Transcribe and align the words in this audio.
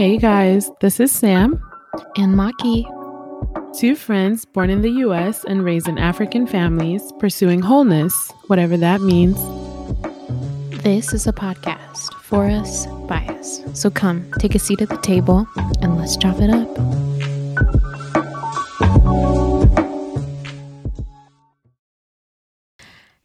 Hey 0.00 0.16
guys, 0.16 0.70
this 0.80 0.98
is 0.98 1.12
Sam 1.12 1.62
and 2.16 2.34
Maki, 2.34 2.86
two 3.78 3.94
friends 3.94 4.46
born 4.46 4.70
in 4.70 4.80
the 4.80 4.92
US 5.04 5.44
and 5.44 5.62
raised 5.62 5.88
in 5.88 5.98
African 5.98 6.46
families, 6.46 7.12
pursuing 7.18 7.60
wholeness, 7.60 8.32
whatever 8.46 8.78
that 8.78 9.02
means. 9.02 9.36
This 10.82 11.12
is 11.12 11.26
a 11.26 11.34
podcast 11.34 12.14
for 12.14 12.46
us, 12.46 12.86
by 13.06 13.26
us. 13.26 13.60
So 13.74 13.90
come, 13.90 14.24
take 14.38 14.54
a 14.54 14.58
seat 14.58 14.80
at 14.80 14.88
the 14.88 14.96
table, 14.96 15.46
and 15.82 15.98
let's 15.98 16.16
chop 16.16 16.36
it 16.40 16.48
up. 16.48 16.66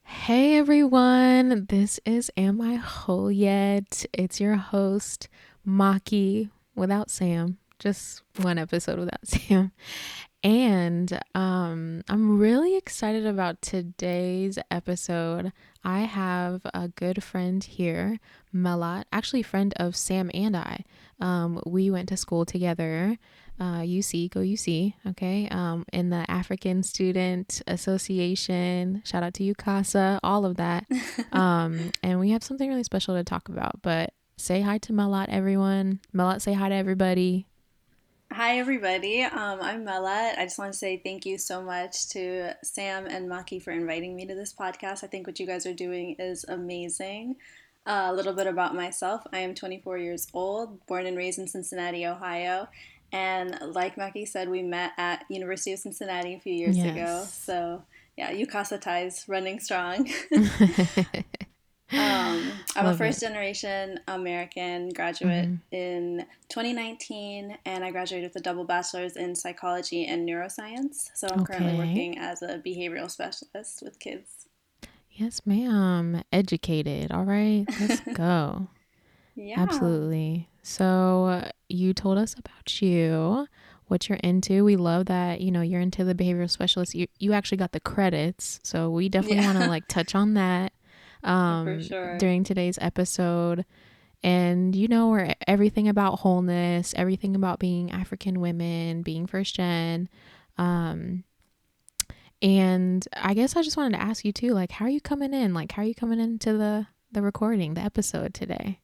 Hey 0.04 0.58
everyone, 0.58 1.68
this 1.70 2.02
is 2.06 2.30
Am 2.36 2.60
I 2.60 2.76
Whole 2.76 3.32
Yet? 3.32 4.06
It's 4.12 4.42
your 4.42 4.58
host, 4.58 5.30
Maki, 5.66 6.50
without 6.76 7.10
Sam, 7.10 7.58
just 7.80 8.22
one 8.42 8.58
episode 8.58 9.00
without 9.00 9.26
Sam. 9.28 9.72
And 10.46 11.20
um, 11.34 12.04
I'm 12.08 12.38
really 12.38 12.78
excited 12.78 13.26
about 13.26 13.64
today's 13.64 14.60
episode. 14.70 15.52
I 15.84 16.02
have 16.02 16.62
a 16.72 16.90
good 16.90 17.24
friend 17.24 17.64
here, 17.64 18.20
Melat, 18.54 19.06
actually, 19.12 19.42
friend 19.42 19.74
of 19.78 19.96
Sam 19.96 20.30
and 20.36 20.56
I. 20.56 20.84
Um, 21.20 21.64
we 21.66 21.90
went 21.90 22.10
to 22.10 22.18
school 22.18 22.46
together, 22.46 23.18
uh, 23.60 23.80
UC, 23.80 24.30
go 24.30 24.42
UC, 24.42 24.94
okay, 25.08 25.48
um, 25.50 25.84
in 25.92 26.12
the 26.12 26.30
African 26.30 26.84
Student 26.84 27.64
Association. 27.66 29.02
Shout 29.04 29.24
out 29.24 29.34
to 29.36 29.54
UCASA, 29.54 30.20
all 30.22 30.46
of 30.46 30.58
that. 30.58 30.86
um, 31.32 31.92
and 32.04 32.20
we 32.20 32.30
have 32.30 32.44
something 32.44 32.70
really 32.70 32.84
special 32.84 33.16
to 33.16 33.24
talk 33.24 33.50
about. 33.50 33.82
But 33.82 34.14
say 34.38 34.62
hi 34.62 34.78
to 34.80 34.94
Melat, 34.94 35.28
everyone. 35.30 36.00
Melat, 36.14 36.42
say 36.42 36.54
hi 36.54 36.70
to 36.70 36.76
everybody. 36.76 37.48
Hi, 38.32 38.58
everybody. 38.58 39.22
Um, 39.22 39.60
I'm 39.62 39.86
Melat. 39.86 40.38
I 40.38 40.44
just 40.44 40.60
want 40.60 40.74
to 40.74 40.78
say 40.78 40.98
thank 40.98 41.26
you 41.26 41.38
so 41.38 41.62
much 41.62 42.10
to 42.10 42.54
Sam 42.64 43.06
and 43.06 43.30
Maki 43.30 43.62
for 43.62 43.72
inviting 43.72 44.16
me 44.16 44.26
to 44.26 44.36
this 44.36 44.54
podcast. 44.54 45.04
I 45.04 45.08
think 45.08 45.26
what 45.26 45.40
you 45.40 45.48
guys 45.48 45.66
are 45.66 45.74
doing 45.74 46.16
is 46.20 46.44
amazing. 46.48 47.38
Uh, 47.86 48.08
a 48.10 48.14
little 48.14 48.34
bit 48.34 48.48
about 48.48 48.74
myself 48.74 49.22
I 49.32 49.40
am 49.40 49.54
24 49.54 50.00
years 50.00 50.28
old, 50.34 50.86
born 50.88 51.06
and 51.06 51.16
raised 51.16 51.40
in 51.40 51.48
Cincinnati, 51.48 52.06
Ohio. 52.06 52.68
And 53.12 53.58
like 53.62 53.96
Maki 53.96 54.28
said, 54.28 54.50
we 54.50 54.64
met 54.64 54.92
at 54.98 55.24
University 55.30 55.72
of 55.72 55.80
Cincinnati 55.80 56.34
a 56.34 56.40
few 56.40 56.54
years 56.54 56.78
yes. 56.78 56.92
ago. 56.92 57.26
So 57.30 57.84
yeah, 58.18 58.34
UCASA 58.34 58.82
ties 58.82 59.26
running 59.28 59.60
strong. 59.60 60.10
Um, 61.92 62.52
I'm 62.76 62.86
Love 62.86 62.96
a 62.96 62.98
first 62.98 63.22
it. 63.22 63.28
generation 63.28 64.00
American 64.08 64.90
graduate 64.90 65.46
mm-hmm. 65.46 65.76
in 65.76 66.26
2019, 66.50 67.58
and 67.66 67.86
I 67.86 67.92
graduated 67.92 68.30
with 68.30 68.42
a 68.42 68.44
double 68.44 68.64
bachelor's 68.64 69.16
in 69.16 69.36
psychology 69.36 70.06
and 70.06 70.28
neuroscience. 70.28 71.12
So 71.14 71.28
I'm 71.32 71.42
okay. 71.42 71.58
currently 71.58 71.78
working 71.78 72.18
as 72.18 72.42
a 72.42 72.60
behavioral 72.66 73.10
specialist 73.10 73.84
with 73.84 74.00
kids. 74.00 74.48
Yes, 75.12 75.42
ma'am. 75.46 76.24
Educated. 76.34 77.12
All 77.12 77.24
right, 77.24 77.66
let's 77.80 78.02
go. 78.14 78.68
yeah. 79.36 79.60
Absolutely. 79.60 80.50
So 80.64 81.50
you 81.70 81.94
told 81.94 82.18
us 82.18 82.34
about 82.34 82.82
you, 82.82 83.48
what 83.88 84.10
you're 84.10 84.18
into. 84.24 84.66
We 84.66 84.76
love 84.76 85.06
that, 85.06 85.40
you 85.40 85.52
know, 85.52 85.62
you're 85.62 85.82
into 85.82 86.04
the 86.04 86.16
behavioral 86.16 86.50
specialist. 86.50 86.96
You 86.96 87.08
you 87.20 87.34
actually 87.34 87.60
got 87.60 87.72
the 87.72 87.80
credits. 87.80 88.60
So 88.64 88.90
we 88.90 89.08
definitely 89.08 89.38
yeah. 89.38 89.54
want 89.54 89.64
to 89.64 89.70
like 89.70 89.88
touch 89.88 90.16
on 90.16 90.34
that 90.34 90.74
um, 91.26 91.82
sure. 91.82 92.18
during 92.18 92.44
today's 92.44 92.78
episode. 92.80 93.66
And 94.24 94.76
you 94.76 94.88
know, 94.88 95.10
we're 95.10 95.34
everything 95.48 95.88
about 95.88 96.20
wholeness, 96.20 96.94
everything 96.96 97.36
about 97.36 97.60
being 97.60 97.92
African 97.92 98.40
women, 98.40 99.02
being 99.02 99.28
first 99.28 99.56
gen. 99.56 100.10
Um, 100.58 101.26
and 102.42 103.08
I 103.14 103.34
guess 103.34 103.56
I 103.56 103.62
just 103.62 103.78
wanted 103.78 103.98
to 103.98 104.04
ask 104.04 104.26
you 104.26 104.32
too, 104.32 104.54
like, 104.54 104.72
how 104.72 104.86
are 104.86 104.90
you 104.90 105.02
coming 105.02 105.34
in? 105.34 105.54
Like, 105.54 105.72
how 105.72 105.82
are 105.82 105.86
you 105.86 105.96
coming 105.96 106.20
into 106.20 106.54
the 106.54 106.88
the 107.12 107.22
recording, 107.22 107.74
the 107.74 107.82
episode 107.82 108.34
today? 108.34 108.80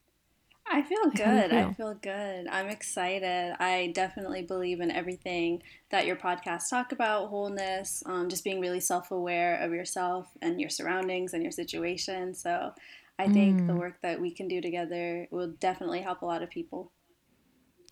I 0.72 0.82
feel 0.84 1.10
good. 1.10 1.52
Feel? 1.52 1.60
I 1.60 1.74
feel 1.74 1.94
good. 1.96 2.48
I'm 2.48 2.70
excited. 2.70 3.56
I 3.60 3.92
definitely 3.94 4.44
believe 4.44 4.80
in 4.80 4.90
everything 4.90 5.62
that 5.90 6.06
your 6.06 6.16
podcasts 6.16 6.70
talk 6.70 6.92
about 6.92 7.28
wholeness, 7.28 8.04
um, 8.06 8.30
just 8.30 8.44
being 8.44 8.62
really 8.62 8.80
self 8.80 9.12
aware 9.12 9.58
of 9.58 9.72
yourself 9.72 10.30
and 10.42 10.62
your 10.62 10.70
surroundings 10.70 11.34
and 11.34 11.44
your 11.44 11.52
situation. 11.52 12.34
So 12.34 12.74
I 13.20 13.28
think 13.28 13.62
mm. 13.62 13.68
the 13.68 13.76
work 13.76 13.98
that 14.02 14.20
we 14.20 14.32
can 14.32 14.48
do 14.48 14.62
together 14.62 15.28
will 15.30 15.50
definitely 15.60 16.02
help 16.02 16.22
a 16.22 16.26
lot 16.26 16.42
of 16.42 16.50
people. 16.50 16.92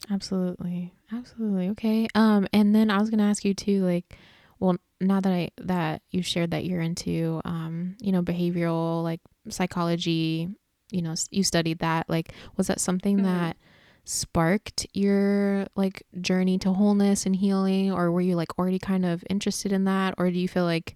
Absolutely. 0.09 0.93
Absolutely. 1.11 1.69
Okay. 1.69 2.07
Um, 2.15 2.47
and 2.53 2.73
then 2.73 2.89
I 2.89 2.99
was 2.99 3.09
gonna 3.09 3.29
ask 3.29 3.43
you 3.43 3.53
too, 3.53 3.83
like, 3.83 4.17
well, 4.59 4.77
now 5.01 5.19
that 5.19 5.31
I 5.31 5.49
that 5.57 6.01
you 6.11 6.21
shared 6.21 6.51
that 6.51 6.65
you're 6.65 6.81
into 6.81 7.41
um, 7.45 7.95
you 7.99 8.11
know, 8.11 8.21
behavioral 8.21 9.03
like 9.03 9.21
psychology 9.49 10.49
you 10.91 11.01
know 11.01 11.13
you 11.31 11.43
studied 11.43 11.79
that 11.79 12.09
like 12.09 12.33
was 12.57 12.67
that 12.67 12.79
something 12.79 13.17
mm-hmm. 13.17 13.25
that 13.25 13.57
sparked 14.05 14.87
your 14.93 15.67
like 15.75 16.03
journey 16.19 16.57
to 16.57 16.73
wholeness 16.73 17.25
and 17.25 17.35
healing 17.35 17.91
or 17.91 18.11
were 18.11 18.21
you 18.21 18.35
like 18.35 18.57
already 18.57 18.79
kind 18.79 19.05
of 19.05 19.23
interested 19.29 19.71
in 19.71 19.83
that 19.83 20.15
or 20.17 20.31
do 20.31 20.39
you 20.39 20.47
feel 20.47 20.63
like 20.63 20.95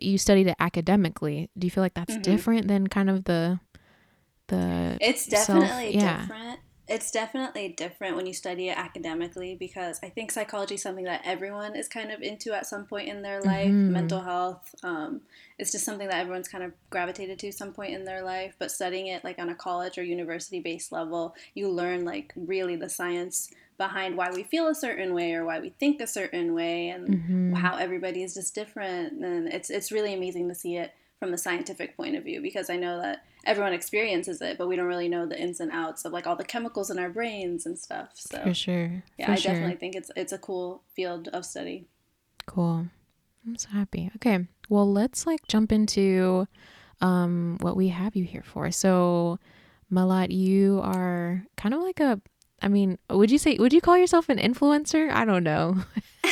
you 0.00 0.18
studied 0.18 0.46
it 0.46 0.56
academically 0.58 1.48
do 1.56 1.66
you 1.66 1.70
feel 1.70 1.84
like 1.84 1.94
that's 1.94 2.14
mm-hmm. 2.14 2.22
different 2.22 2.68
than 2.68 2.86
kind 2.86 3.08
of 3.08 3.24
the 3.24 3.58
the 4.48 4.98
it's 5.00 5.26
definitely 5.26 5.92
self, 5.92 5.94
yeah. 5.94 6.20
different 6.22 6.60
it's 6.88 7.10
definitely 7.10 7.68
different 7.70 8.14
when 8.16 8.26
you 8.26 8.32
study 8.32 8.68
it 8.68 8.78
academically 8.78 9.56
because 9.56 9.98
I 10.04 10.08
think 10.08 10.30
psychology 10.30 10.76
is 10.76 10.82
something 10.82 11.04
that 11.04 11.22
everyone 11.24 11.74
is 11.74 11.88
kind 11.88 12.12
of 12.12 12.22
into 12.22 12.52
at 12.52 12.66
some 12.66 12.84
point 12.84 13.08
in 13.08 13.22
their 13.22 13.42
life. 13.42 13.68
Mm-hmm. 13.68 13.92
Mental 13.92 14.20
health, 14.20 14.72
um, 14.84 15.22
it's 15.58 15.72
just 15.72 15.84
something 15.84 16.06
that 16.06 16.20
everyone's 16.20 16.48
kind 16.48 16.62
of 16.62 16.72
gravitated 16.90 17.40
to 17.40 17.50
some 17.50 17.72
point 17.72 17.92
in 17.92 18.04
their 18.04 18.22
life. 18.22 18.54
But 18.58 18.70
studying 18.70 19.08
it 19.08 19.24
like 19.24 19.40
on 19.40 19.48
a 19.48 19.54
college 19.54 19.98
or 19.98 20.04
university 20.04 20.60
based 20.60 20.92
level, 20.92 21.34
you 21.54 21.68
learn 21.68 22.04
like 22.04 22.32
really 22.36 22.76
the 22.76 22.88
science 22.88 23.50
behind 23.78 24.16
why 24.16 24.30
we 24.30 24.44
feel 24.44 24.68
a 24.68 24.74
certain 24.74 25.12
way 25.12 25.34
or 25.34 25.44
why 25.44 25.58
we 25.58 25.70
think 25.70 26.00
a 26.00 26.06
certain 26.06 26.54
way 26.54 26.88
and 26.88 27.08
mm-hmm. 27.08 27.52
how 27.54 27.76
everybody 27.76 28.22
is 28.22 28.34
just 28.34 28.54
different. 28.54 29.24
And 29.24 29.48
it's 29.48 29.70
it's 29.70 29.90
really 29.90 30.14
amazing 30.14 30.48
to 30.48 30.54
see 30.54 30.76
it 30.76 30.94
from 31.18 31.30
the 31.30 31.38
scientific 31.38 31.96
point 31.96 32.16
of 32.16 32.24
view 32.24 32.40
because 32.42 32.68
I 32.68 32.76
know 32.76 33.00
that 33.00 33.24
everyone 33.44 33.72
experiences 33.72 34.42
it, 34.42 34.58
but 34.58 34.68
we 34.68 34.76
don't 34.76 34.86
really 34.86 35.08
know 35.08 35.26
the 35.26 35.40
ins 35.40 35.60
and 35.60 35.70
outs 35.70 36.04
of 36.04 36.12
like 36.12 36.26
all 36.26 36.36
the 36.36 36.44
chemicals 36.44 36.90
in 36.90 36.98
our 36.98 37.08
brains 37.08 37.64
and 37.66 37.78
stuff. 37.78 38.10
So 38.14 38.42
for 38.42 38.54
sure, 38.54 39.02
yeah, 39.18 39.26
for 39.26 39.32
I 39.32 39.36
sure. 39.36 39.52
definitely 39.52 39.76
think 39.76 39.94
it's 39.94 40.10
it's 40.16 40.32
a 40.32 40.38
cool 40.38 40.82
field 40.94 41.28
of 41.28 41.44
study. 41.44 41.86
Cool. 42.46 42.86
I'm 43.46 43.56
so 43.56 43.68
happy. 43.70 44.10
Okay, 44.16 44.46
well, 44.68 44.90
let's 44.90 45.26
like 45.26 45.46
jump 45.48 45.72
into 45.72 46.46
um 47.00 47.58
what 47.60 47.76
we 47.76 47.88
have 47.88 48.16
you 48.16 48.24
here 48.24 48.42
for. 48.44 48.70
So, 48.70 49.38
Melat, 49.90 50.30
you 50.30 50.80
are 50.82 51.44
kind 51.56 51.74
of 51.74 51.80
like 51.80 52.00
a 52.00 52.20
I 52.60 52.68
mean, 52.68 52.98
would 53.10 53.30
you 53.30 53.38
say 53.38 53.56
would 53.58 53.72
you 53.72 53.80
call 53.80 53.96
yourself 53.96 54.28
an 54.28 54.38
influencer? 54.38 55.10
I 55.10 55.24
don't 55.24 55.44
know. 55.44 55.76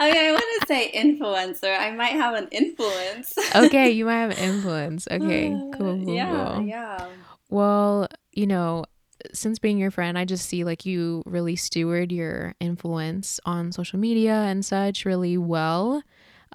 I 0.00 0.10
mean, 0.10 0.24
I 0.24 0.32
want 0.32 0.42
to 0.42 0.53
say 0.66 0.90
influencer. 0.94 1.78
I 1.78 1.90
might 1.92 2.12
have 2.12 2.34
an 2.34 2.48
influence. 2.50 3.34
okay, 3.54 3.90
you 3.92 4.04
might 4.04 4.20
have 4.20 4.30
an 4.30 4.38
influence. 4.38 5.06
Okay, 5.10 5.50
cool. 5.50 5.72
cool 6.04 6.14
yeah, 6.14 6.52
cool. 6.54 6.62
yeah. 6.66 7.08
Well, 7.50 8.08
you 8.32 8.46
know, 8.46 8.84
since 9.32 9.58
being 9.58 9.78
your 9.78 9.90
friend, 9.90 10.18
I 10.18 10.24
just 10.24 10.48
see 10.48 10.64
like 10.64 10.84
you 10.84 11.22
really 11.26 11.56
steward 11.56 12.12
your 12.12 12.54
influence 12.60 13.40
on 13.44 13.72
social 13.72 13.98
media 13.98 14.34
and 14.34 14.64
such 14.64 15.04
really 15.04 15.38
well. 15.38 16.02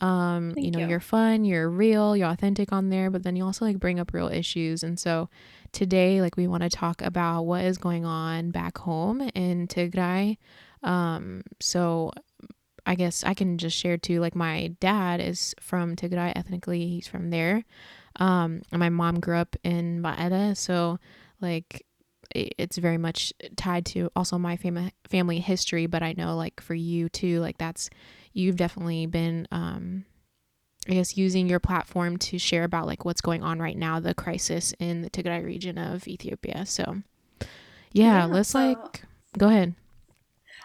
Um, 0.02 0.54
you 0.56 0.72
know, 0.72 0.80
you. 0.80 0.88
you're 0.88 1.00
fun, 1.00 1.44
you're 1.44 1.70
real, 1.70 2.16
you're 2.16 2.30
authentic 2.30 2.72
on 2.72 2.90
there, 2.90 3.10
but 3.10 3.24
then 3.24 3.36
you 3.36 3.44
also 3.44 3.66
like 3.66 3.80
bring 3.80 4.00
up 4.00 4.14
real 4.14 4.30
issues. 4.30 4.82
And 4.82 4.98
so 4.98 5.30
today, 5.72 6.22
like 6.22 6.38
we 6.38 6.48
want 6.48 6.64
to 6.64 6.70
talk 6.70 7.02
about 7.02 7.44
what 7.44 7.66
is 7.66 7.78
going 7.78 8.06
on 8.06 8.52
back 8.52 8.78
home 8.78 9.22
in 9.36 9.68
Tigray. 9.68 10.38
Um, 10.84 11.44
so 11.60 12.12
I 12.90 12.96
guess 12.96 13.24
I 13.24 13.36
can 13.36 13.60
just 13.60 13.78
share 13.78 13.98
too. 13.98 14.20
Like 14.20 14.36
my 14.36 14.74
dad 14.80 15.22
is 15.22 15.54
from 15.62 15.96
Tigray 15.96 16.34
ethnically; 16.36 16.88
he's 16.88 17.08
from 17.08 17.30
there. 17.30 17.64
Um, 18.16 18.64
and 18.72 18.80
my 18.80 18.90
mom 18.90 19.20
grew 19.20 19.38
up 19.38 19.56
in 19.64 20.02
Ma'eda, 20.02 20.58
so 20.58 20.98
like 21.40 21.86
it's 22.34 22.80
very 22.80 22.98
much 22.98 23.32
tied 23.56 23.86
to 23.86 24.10
also 24.16 24.40
my 24.40 24.58
fam- 24.58 24.90
family 25.08 25.40
history. 25.40 25.86
But 25.86 26.02
I 26.02 26.16
know 26.18 26.36
like 26.36 26.62
for 26.62 26.74
you 26.74 27.10
too, 27.10 27.40
like 27.42 27.60
that's 27.60 27.92
you've 28.34 28.56
definitely 28.56 29.06
been 29.06 29.48
um, 29.52 30.06
I 30.90 30.94
guess 30.94 31.16
using 31.16 31.48
your 31.48 31.60
platform 31.60 32.18
to 32.18 32.40
share 32.40 32.64
about 32.64 32.88
like 32.88 33.06
what's 33.06 33.22
going 33.22 33.44
on 33.44 33.60
right 33.60 33.78
now, 33.78 34.00
the 34.00 34.16
crisis 34.16 34.74
in 34.80 35.04
the 35.04 35.12
Tigray 35.12 35.46
region 35.46 35.78
of 35.78 36.08
Ethiopia. 36.08 36.66
So 36.66 37.04
yeah, 37.92 38.22
yeah 38.22 38.26
let's 38.26 38.50
so 38.50 38.60
like 38.60 39.04
go 39.38 39.48
ahead. 39.48 39.76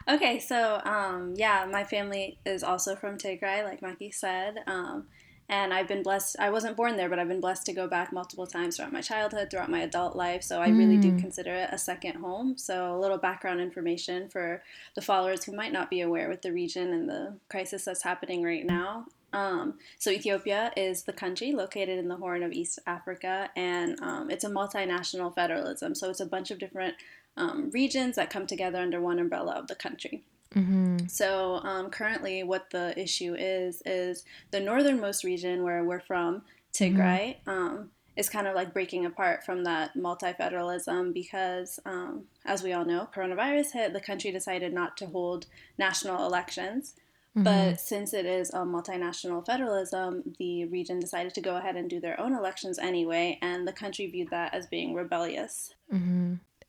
Okay, 0.09 0.39
so 0.39 0.81
um, 0.85 1.35
yeah, 1.37 1.67
my 1.71 1.85
family 1.85 2.39
is 2.45 2.63
also 2.63 2.95
from 2.95 3.17
Tigray, 3.17 3.65
like 3.65 3.81
Maki 3.81 4.13
said. 4.13 4.59
Um, 4.67 5.07
and 5.49 5.75
I've 5.75 5.89
been 5.89 6.03
blessed. 6.03 6.37
I 6.39 6.51
wasn't 6.51 6.77
born 6.77 6.97
there, 6.97 7.09
but 7.09 7.19
I've 7.19 7.29
been 7.29 7.41
blessed 7.41 7.67
to 7.67 7.73
go 7.73 7.87
back 7.87 8.13
multiple 8.13 8.47
times 8.47 8.77
throughout 8.77 8.93
my 8.93 9.03
childhood, 9.03 9.51
throughout 9.51 9.71
my 9.71 9.81
adult 9.81 10.17
life. 10.17 10.43
So 10.43 10.61
I 10.61 10.69
really 10.69 10.97
do 10.97 11.13
mm. 11.13 11.21
consider 11.21 11.53
it 11.53 11.69
a 11.71 11.77
second 11.77 12.17
home. 12.17 12.57
So 12.57 12.97
a 12.97 12.99
little 12.99 13.19
background 13.19 13.61
information 13.61 14.29
for 14.31 14.63
the 14.95 15.03
followers 15.03 15.45
who 15.45 15.55
might 15.55 15.73
not 15.73 15.91
be 15.91 16.01
aware 16.01 16.31
with 16.31 16.41
the 16.41 16.53
region 16.53 16.93
and 16.95 17.09
the 17.09 17.35
crisis 17.51 17.85
that's 17.85 18.03
happening 18.03 18.43
right 18.43 18.65
now. 18.65 19.07
Um, 19.35 19.75
so 19.99 20.11
Ethiopia 20.11 20.73
is 20.77 21.03
the 21.03 21.13
country 21.13 21.53
located 21.53 21.99
in 21.99 22.09
the 22.09 22.17
Horn 22.17 22.43
of 22.43 22.53
East 22.53 22.79
Africa, 22.87 23.51
and 23.57 24.01
um, 24.01 24.31
it's 24.31 24.45
a 24.45 24.49
multinational 24.49 25.35
federalism. 25.35 25.95
So 25.95 26.09
it's 26.09 26.21
a 26.21 26.27
bunch 26.27 26.53
of 26.53 26.61
different 26.61 26.95
um, 27.37 27.71
regions 27.73 28.17
that 28.17 28.31
come 28.31 28.47
together 28.47 28.79
under 28.79 29.01
one 29.01 29.19
umbrella 29.19 29.53
of 29.53 29.67
the 29.67 29.75
country. 29.75 30.25
Mm-hmm. 30.55 31.07
So 31.09 31.57
um, 31.65 31.91
currently, 31.91 32.43
what 32.43 32.71
the 32.71 32.99
issue 33.01 33.35
is 33.37 33.83
is 33.85 34.25
the 34.51 34.61
northernmost 34.61 35.25
region 35.25 35.65
where 35.65 35.83
we're 35.85 36.01
from, 36.01 36.43
Tigray, 36.73 37.37
mm-hmm. 37.47 37.51
um, 37.51 37.91
is 38.17 38.29
kind 38.29 38.47
of 38.47 38.55
like 38.55 38.73
breaking 38.73 39.05
apart 39.05 39.45
from 39.45 39.65
that 39.65 39.97
multi-federalism 39.97 41.13
because, 41.13 41.81
um, 41.85 42.25
as 42.45 42.63
we 42.63 42.73
all 42.73 42.85
know, 42.85 43.09
coronavirus 43.15 43.73
hit. 43.73 43.93
The 43.93 44.01
country 44.01 44.31
decided 44.31 44.73
not 44.73 44.97
to 44.99 45.07
hold 45.07 45.47
national 45.77 46.25
elections. 46.25 46.95
Mm-hmm. 47.37 47.43
But 47.43 47.81
since 47.81 48.15
it 48.15 48.27
is 48.27 48.51
a 48.51 48.59
multinational 48.59 49.45
federalism, 49.45 50.37
the 50.39 50.67
region 50.67 51.01
decided 51.01 51.35
to 51.35 51.41
go 51.41 51.57
ahead 51.57 51.75
and 51.75 51.91
do 51.91 51.99
their 51.99 52.21
own 52.21 52.33
elections 52.33 52.79
anyway, 52.79 53.41
and 53.43 53.67
the 53.67 53.73
country 53.73 54.07
viewed 54.07 54.31
that 54.31 54.55
as 54.55 54.69
being 54.69 54.95
rebellious. 54.95 55.75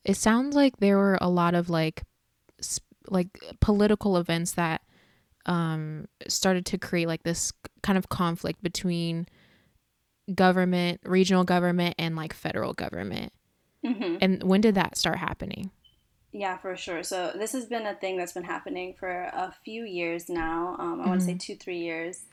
It 0.06 0.18
sounds 0.18 0.56
like 0.56 0.78
there 0.78 0.98
were 0.98 1.18
a 1.19 1.30
lot 1.30 1.56
of 1.56 1.69
like 1.69 2.04
like 3.10 3.28
political 3.60 4.18
events 4.18 4.54
that 4.54 4.81
um, 5.46 6.07
started 6.28 6.66
to 6.68 6.78
create 6.78 7.07
like 7.07 7.24
this 7.24 7.52
kind 7.84 7.98
of 7.98 8.10
conflict 8.10 8.63
between 8.63 9.28
government, 10.34 11.02
regional 11.04 11.44
government, 11.44 11.96
and 12.00 12.16
like 12.16 12.34
federal 12.34 12.74
government. 12.74 13.31
Mm-hmm. 13.86 14.18
And 14.22 14.44
when 14.44 14.62
did 14.62 14.75
that 14.75 14.98
start 14.98 15.19
happening? 15.19 15.69
Yeah, 16.31 16.57
for 16.57 16.75
sure. 16.75 17.04
So 17.04 17.31
this 17.36 17.54
has 17.54 17.66
been 17.66 17.86
a 17.86 17.94
thing 17.94 18.18
that's 18.18 18.34
been 18.34 18.44
happening 18.44 18.96
for 19.00 19.10
a 19.10 19.54
few 19.63 19.86
years 19.86 20.28
now. 20.28 20.75
Um, 20.80 20.94
I 20.94 20.96
mm-hmm. 20.96 21.10
want 21.10 21.22
to 21.22 21.25
say 21.25 21.36
two, 21.36 21.56
three 21.56 21.78
years. 21.78 22.25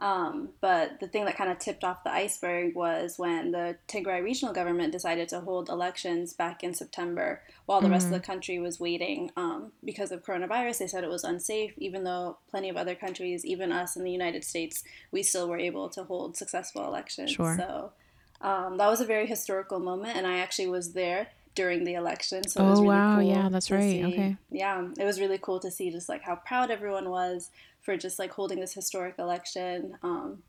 Um, 0.00 0.48
but 0.62 0.98
the 0.98 1.06
thing 1.06 1.26
that 1.26 1.36
kind 1.36 1.50
of 1.50 1.58
tipped 1.58 1.84
off 1.84 2.04
the 2.04 2.10
iceberg 2.10 2.74
was 2.74 3.18
when 3.18 3.50
the 3.50 3.76
Tigray 3.86 4.22
regional 4.22 4.54
government 4.54 4.92
decided 4.92 5.28
to 5.28 5.40
hold 5.40 5.68
elections 5.68 6.32
back 6.32 6.64
in 6.64 6.72
September 6.72 7.42
while 7.66 7.80
the 7.80 7.84
mm-hmm. 7.84 7.92
rest 7.92 8.06
of 8.06 8.12
the 8.12 8.16
mm-hmm. 8.16 8.32
country 8.32 8.58
was 8.58 8.80
waiting 8.80 9.30
um, 9.36 9.72
because 9.84 10.10
of 10.10 10.24
coronavirus. 10.24 10.78
They 10.78 10.86
said 10.86 11.04
it 11.04 11.10
was 11.10 11.22
unsafe, 11.22 11.74
even 11.76 12.04
though 12.04 12.38
plenty 12.48 12.70
of 12.70 12.78
other 12.78 12.94
countries, 12.94 13.44
even 13.44 13.72
us 13.72 13.94
in 13.94 14.02
the 14.02 14.10
United 14.10 14.42
States, 14.42 14.82
we 15.12 15.22
still 15.22 15.48
were 15.48 15.58
able 15.58 15.90
to 15.90 16.04
hold 16.04 16.34
successful 16.34 16.86
elections. 16.86 17.32
Sure. 17.32 17.56
So 17.58 17.92
um, 18.40 18.78
that 18.78 18.88
was 18.88 19.02
a 19.02 19.06
very 19.06 19.26
historical 19.26 19.80
moment, 19.80 20.16
and 20.16 20.26
I 20.26 20.38
actually 20.38 20.68
was 20.68 20.94
there 20.94 21.28
during 21.54 21.84
the 21.84 21.94
election. 21.94 22.46
So 22.48 22.62
oh, 22.62 22.66
it 22.66 22.70
was 22.70 22.80
really 22.80 22.88
wow. 22.88 23.16
Cool 23.16 23.28
yeah, 23.28 23.48
that's 23.50 23.70
right. 23.70 23.80
See. 23.80 24.04
Okay. 24.04 24.36
Yeah, 24.50 24.88
it 24.98 25.04
was 25.04 25.20
really 25.20 25.38
cool 25.38 25.60
to 25.60 25.70
see 25.70 25.90
just 25.90 26.08
like 26.08 26.22
how 26.22 26.36
proud 26.36 26.70
everyone 26.70 27.10
was 27.10 27.50
for 27.90 27.96
just 27.96 28.20
like 28.20 28.30
holding 28.30 28.60
this 28.60 28.72
historic 28.72 29.18
election. 29.18 29.98
Um, 30.04 30.44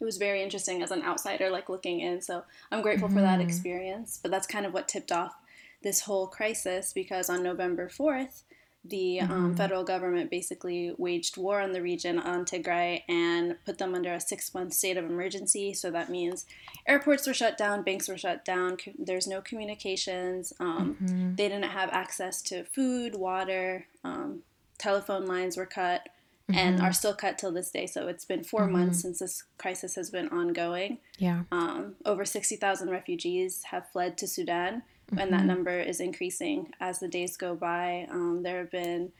it 0.00 0.04
was 0.04 0.16
very 0.16 0.42
interesting 0.42 0.82
as 0.82 0.90
an 0.90 1.02
outsider, 1.02 1.50
like 1.50 1.68
looking 1.68 2.00
in. 2.00 2.22
So 2.22 2.42
I'm 2.72 2.80
grateful 2.80 3.08
mm-hmm. 3.08 3.18
for 3.18 3.22
that 3.22 3.38
mm-hmm. 3.38 3.48
experience. 3.48 4.18
But 4.22 4.30
that's 4.30 4.46
kind 4.46 4.64
of 4.64 4.72
what 4.72 4.88
tipped 4.88 5.12
off 5.12 5.34
this 5.82 6.00
whole 6.00 6.26
crisis 6.26 6.94
because 6.94 7.28
on 7.28 7.42
November 7.42 7.90
4th, 7.90 8.44
the 8.82 9.20
um, 9.20 9.28
mm-hmm. 9.28 9.44
um, 9.44 9.56
federal 9.56 9.84
government 9.84 10.30
basically 10.30 10.94
waged 10.96 11.36
war 11.36 11.60
on 11.60 11.72
the 11.72 11.82
region 11.82 12.18
on 12.18 12.46
Tigray 12.46 13.02
and 13.10 13.58
put 13.66 13.76
them 13.76 13.94
under 13.94 14.14
a 14.14 14.20
six 14.20 14.54
month 14.54 14.72
state 14.72 14.96
of 14.96 15.04
emergency. 15.04 15.74
So 15.74 15.90
that 15.90 16.08
means 16.08 16.46
airports 16.88 17.26
were 17.26 17.34
shut 17.34 17.58
down, 17.58 17.82
banks 17.82 18.08
were 18.08 18.16
shut 18.16 18.42
down, 18.42 18.78
co- 18.78 18.92
there's 18.98 19.26
no 19.26 19.42
communications, 19.42 20.54
um, 20.60 20.96
mm-hmm. 21.02 21.34
they 21.34 21.50
didn't 21.50 21.64
have 21.64 21.90
access 21.90 22.40
to 22.42 22.64
food, 22.64 23.16
water, 23.16 23.84
um, 24.02 24.44
telephone 24.78 25.26
lines 25.26 25.58
were 25.58 25.66
cut 25.66 26.08
mm-hmm. 26.50 26.58
and 26.58 26.80
are 26.80 26.92
still 26.92 27.14
cut 27.14 27.38
till 27.38 27.52
this 27.52 27.70
day. 27.70 27.86
So 27.86 28.08
it's 28.08 28.24
been 28.24 28.44
4 28.44 28.62
mm-hmm. 28.62 28.72
months 28.72 29.00
since 29.00 29.18
this 29.18 29.44
crisis 29.58 29.94
has 29.94 30.10
been 30.10 30.28
ongoing. 30.28 30.98
Yeah. 31.18 31.42
Um, 31.52 31.96
over 32.04 32.24
60,000 32.24 32.90
refugees 32.90 33.64
have 33.64 33.90
fled 33.90 34.18
to 34.18 34.26
Sudan, 34.26 34.82
mm-hmm. 35.10 35.18
and 35.18 35.32
that 35.32 35.38
mm-hmm. 35.38 35.48
number 35.48 35.80
is 35.80 36.00
increasing 36.00 36.72
as 36.80 36.98
the 36.98 37.08
days 37.08 37.36
go 37.36 37.54
by. 37.54 38.06
Um, 38.10 38.42
there 38.42 38.58
have 38.58 38.70
been 38.70 39.12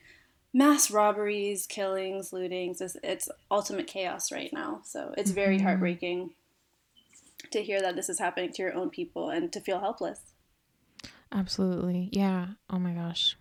mass 0.53 0.91
robberies, 0.91 1.65
killings, 1.65 2.31
lootings. 2.31 2.81
It's, 2.81 2.97
it's, 3.03 3.29
ultimate 3.49 3.87
chaos 3.87 4.31
right 4.31 4.51
now. 4.51 4.81
So 4.83 5.13
it's 5.17 5.31
very 5.31 5.57
mm-hmm. 5.57 5.65
heartbreaking 5.65 6.31
to 7.51 7.63
hear 7.63 7.81
that 7.81 7.95
this 7.95 8.09
is 8.09 8.19
happening 8.19 8.51
to 8.53 8.61
your 8.61 8.73
own 8.73 8.89
people 8.89 9.29
and 9.29 9.51
to 9.53 9.59
feel 9.59 9.79
helpless. 9.79 10.19
Absolutely. 11.31 12.09
Yeah. 12.11 12.47
Oh 12.69 12.79
my 12.79 12.91
gosh. 12.91 13.37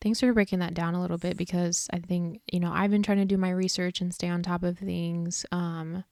Thanks 0.00 0.20
for 0.20 0.32
breaking 0.32 0.60
that 0.60 0.74
down 0.74 0.94
a 0.94 1.00
little 1.00 1.18
bit 1.18 1.36
because 1.36 1.86
I 1.92 1.98
think, 1.98 2.40
you 2.50 2.58
know, 2.58 2.72
I've 2.72 2.90
been 2.90 3.02
trying 3.02 3.18
to 3.18 3.26
do 3.26 3.36
my 3.36 3.50
research 3.50 4.00
and 4.00 4.14
stay 4.14 4.28
on 4.28 4.42
top 4.42 4.62
of 4.62 4.78
things. 4.78 5.44
Um, 5.52 6.04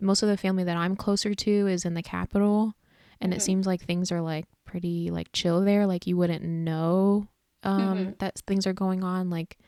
most 0.00 0.22
of 0.22 0.28
the 0.28 0.36
family 0.36 0.62
that 0.64 0.76
I'm 0.76 0.94
closer 0.94 1.34
to 1.34 1.66
is 1.66 1.84
in 1.84 1.94
the 1.94 2.02
capital, 2.02 2.74
and 3.20 3.32
mm-hmm. 3.32 3.38
it 3.38 3.42
seems 3.42 3.66
like 3.66 3.82
things 3.82 4.12
are 4.12 4.20
like 4.20 4.46
pretty 4.64 5.10
like 5.10 5.30
chill 5.32 5.62
there. 5.62 5.86
Like 5.86 6.06
you 6.06 6.16
wouldn't 6.16 6.44
know 6.44 7.26
um, 7.64 7.80
mm-hmm. 7.80 8.10
that 8.18 8.40
things 8.46 8.66
are 8.66 8.72
going 8.72 9.02
on, 9.02 9.30
like, 9.30 9.58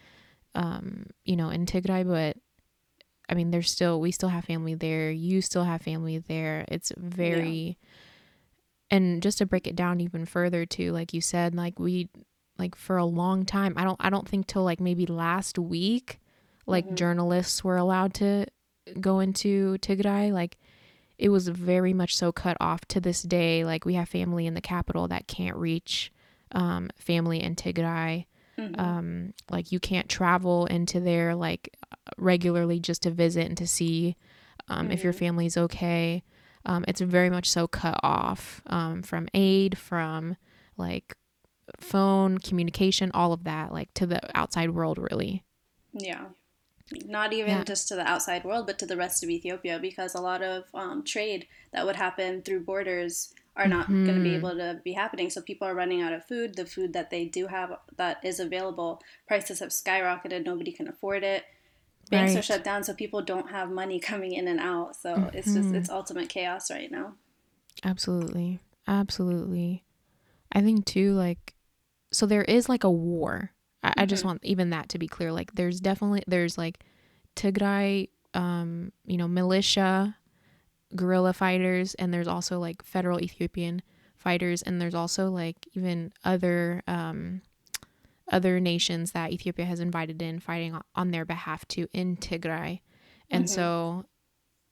um, 0.55 1.07
you 1.25 1.35
know, 1.35 1.51
in 1.51 1.67
Tigray, 1.67 2.07
but 2.07 2.37
I 3.29 3.35
mean, 3.35 3.51
there's 3.51 3.71
still, 3.71 4.01
we 4.01 4.13
still 4.13 4.29
have 4.29 4.45
family 4.45 4.75
there. 4.75 5.11
You 5.11 5.41
still 5.41 5.65
have 5.65 5.83
family 5.83 6.19
there. 6.19 6.65
It's 6.69 6.93
very, 6.97 7.77
yeah. 8.91 8.97
and 8.97 9.23
just 9.23 9.39
to 9.39 9.47
break 9.47 9.67
it 9.67 9.75
down 9.75 10.01
even 10.01 10.25
further, 10.27 10.65
too, 10.65 10.93
like 10.93 11.13
you 11.13 11.21
said, 11.21 11.55
like 11.55 11.81
we, 11.81 12.09
like 12.59 12.75
for 12.75 12.97
a 12.97 13.05
long 13.05 13.45
time. 13.45 13.75
I 13.77 13.85
don't 13.85 13.97
I 14.01 14.11
don't 14.11 14.29
think 14.29 14.47
till 14.47 14.65
like 14.65 14.81
maybe 14.81 15.07
last 15.07 15.59
week 15.59 16.19
like 16.67 16.85
mm-hmm. 16.87 16.95
journalists 16.97 17.63
were 17.63 17.77
allowed 17.77 18.15
to 18.15 18.47
go 19.01 19.21
into 19.21 19.79
Tigray 19.79 20.33
like 20.33 20.57
it 21.19 21.31
was 21.31 21.49
very 21.49 21.95
much 21.95 22.15
so 22.17 22.31
cut 22.31 22.57
off 22.61 22.85
to 22.87 23.01
this 23.01 23.23
day 23.23 23.65
like 23.65 23.85
we 23.85 23.95
have 23.95 24.09
family 24.09 24.47
in 24.47 24.55
the 24.55 24.61
capital 24.61 25.09
that 25.09 25.27
can't 25.27 25.57
reach 25.57 26.13
um, 26.53 26.91
family 26.99 27.43
in 27.43 27.57
Tigray 27.57 28.27
mm-hmm. 28.59 28.81
um, 28.81 29.35
like 29.51 29.73
you 29.73 29.81
can't 29.81 30.09
travel 30.09 30.67
into 30.67 31.01
there 31.01 31.35
like 31.35 31.77
regularly 32.17 32.79
just 32.79 33.03
to 33.03 33.11
visit 33.11 33.47
and 33.47 33.57
to 33.57 33.67
see 33.67 34.17
um, 34.69 34.85
mm-hmm. 34.85 34.93
if 34.93 35.05
your 35.05 35.13
mm-hmm. 35.13 35.21
family's 35.21 35.57
okay 35.57 36.23
um, 36.65 36.85
it's 36.89 37.01
very 37.01 37.31
much 37.31 37.49
so 37.49 37.67
cut 37.67 37.99
off 38.03 38.61
um, 38.67 39.03
from 39.03 39.29
aid 39.35 39.79
from 39.79 40.37
like 40.77 41.17
phone 41.81 42.39
communication 42.39 43.11
all 43.13 43.33
of 43.33 43.45
that 43.45 43.73
like 43.73 43.93
to 43.95 44.07
the 44.07 44.21
outside 44.37 44.71
world 44.71 44.99
really. 44.99 45.45
Yeah. 45.93 46.27
Not 47.05 47.33
even 47.33 47.51
yeah. 47.51 47.65
just 47.65 47.89
to 47.89 47.97
the 47.97 48.09
outside 48.09 48.45
world 48.45 48.67
but 48.67 48.79
to 48.79 48.87
the 48.87 48.97
rest 48.97 49.23
of 49.23 49.31
ethiopia 49.31 49.79
because 49.79 50.15
a 50.15 50.21
lot 50.21 50.43
of 50.43 50.65
um, 50.75 51.05
trade 51.05 51.47
that 51.73 51.85
would 51.85 51.97
happen 51.97 52.43
through 52.43 52.61
borders 52.61 53.33
are 53.57 53.67
not 53.67 53.87
mm-hmm. 53.87 54.05
going 54.05 54.19
to 54.19 54.23
be 54.23 54.35
able 54.35 54.55
to 54.55 54.81
be 54.85 54.93
happening. 54.93 55.31
So 55.31 55.41
people 55.41 55.67
are 55.67 55.75
running 55.75 56.03
out 56.03 56.13
of 56.13 56.25
food. 56.27 56.55
The 56.55 56.67
food 56.67 56.93
that 56.93 57.11
they 57.11 57.25
do 57.25 57.47
have 57.47 57.73
that 57.97 58.19
is 58.23 58.39
available 58.39 59.01
prices 59.27 59.61
have 59.61 59.71
skyrocketed. 59.71 60.45
Nobody 60.45 60.73
can 60.73 60.89
afford 60.89 61.25
it. 61.25 61.45
Banks 62.11 62.35
right. 62.35 62.39
are 62.39 62.43
shut 62.43 62.63
down 62.63 62.85
so 62.85 62.95
people 62.95 63.23
don't 63.23 63.51
have 63.51 63.71
money 63.71 63.99
coming 64.13 64.33
in 64.33 64.47
and 64.47 64.61
out. 64.61 64.95
So 64.97 65.17
mm-hmm. 65.17 65.37
it's 65.37 65.53
just 65.53 65.75
it's 65.75 65.91
ultimate 65.91 66.29
chaos 66.29 66.71
right 66.71 66.91
now. 66.91 67.15
Absolutely. 67.83 68.61
Absolutely. 68.87 69.85
I 70.53 70.61
think 70.61 70.85
too 70.85 71.15
like 71.15 71.55
so 72.13 72.27
there 72.27 72.43
is 72.43 72.69
like 72.69 72.85
a 72.85 72.91
war. 72.91 73.53
I, 73.83 73.89
mm-hmm. 73.89 74.01
I, 74.01 74.07
just 74.07 74.21
mm-hmm. 74.21 74.29
want 74.29 74.45
even 74.45 74.71
that 74.71 74.89
to 74.91 74.99
be 74.99 75.09
clear. 75.09 75.33
Like 75.33 75.55
there's 75.55 75.81
definitely 75.81 76.23
there's 76.27 76.59
like 76.59 76.81
Tigray, 77.35 78.09
um, 78.35 78.93
you 79.05 79.17
know, 79.17 79.29
militia, 79.29 80.17
guerrilla 80.95 81.33
fighters, 81.33 81.95
and 81.95 82.13
there's 82.13 82.29
also 82.29 82.59
like 82.59 82.83
federal 82.83 83.21
Ethiopian 83.21 83.83
fighters, 84.17 84.63
and 84.63 84.81
there's 84.81 84.95
also 84.95 85.31
like 85.31 85.69
even 85.75 86.13
other 86.25 86.83
um, 86.87 87.43
other 88.31 88.61
nations 88.61 89.13
that 89.13 89.33
Ethiopia 89.33 89.67
has 89.67 89.81
invited 89.81 90.21
in 90.21 90.41
fighting 90.41 90.79
on 90.95 91.11
their 91.11 91.25
behalf 91.25 91.67
to 91.69 91.87
in 91.93 92.17
Tigray, 92.17 92.81
and 93.31 93.45
mm-hmm. 93.45 93.55
so 93.55 94.05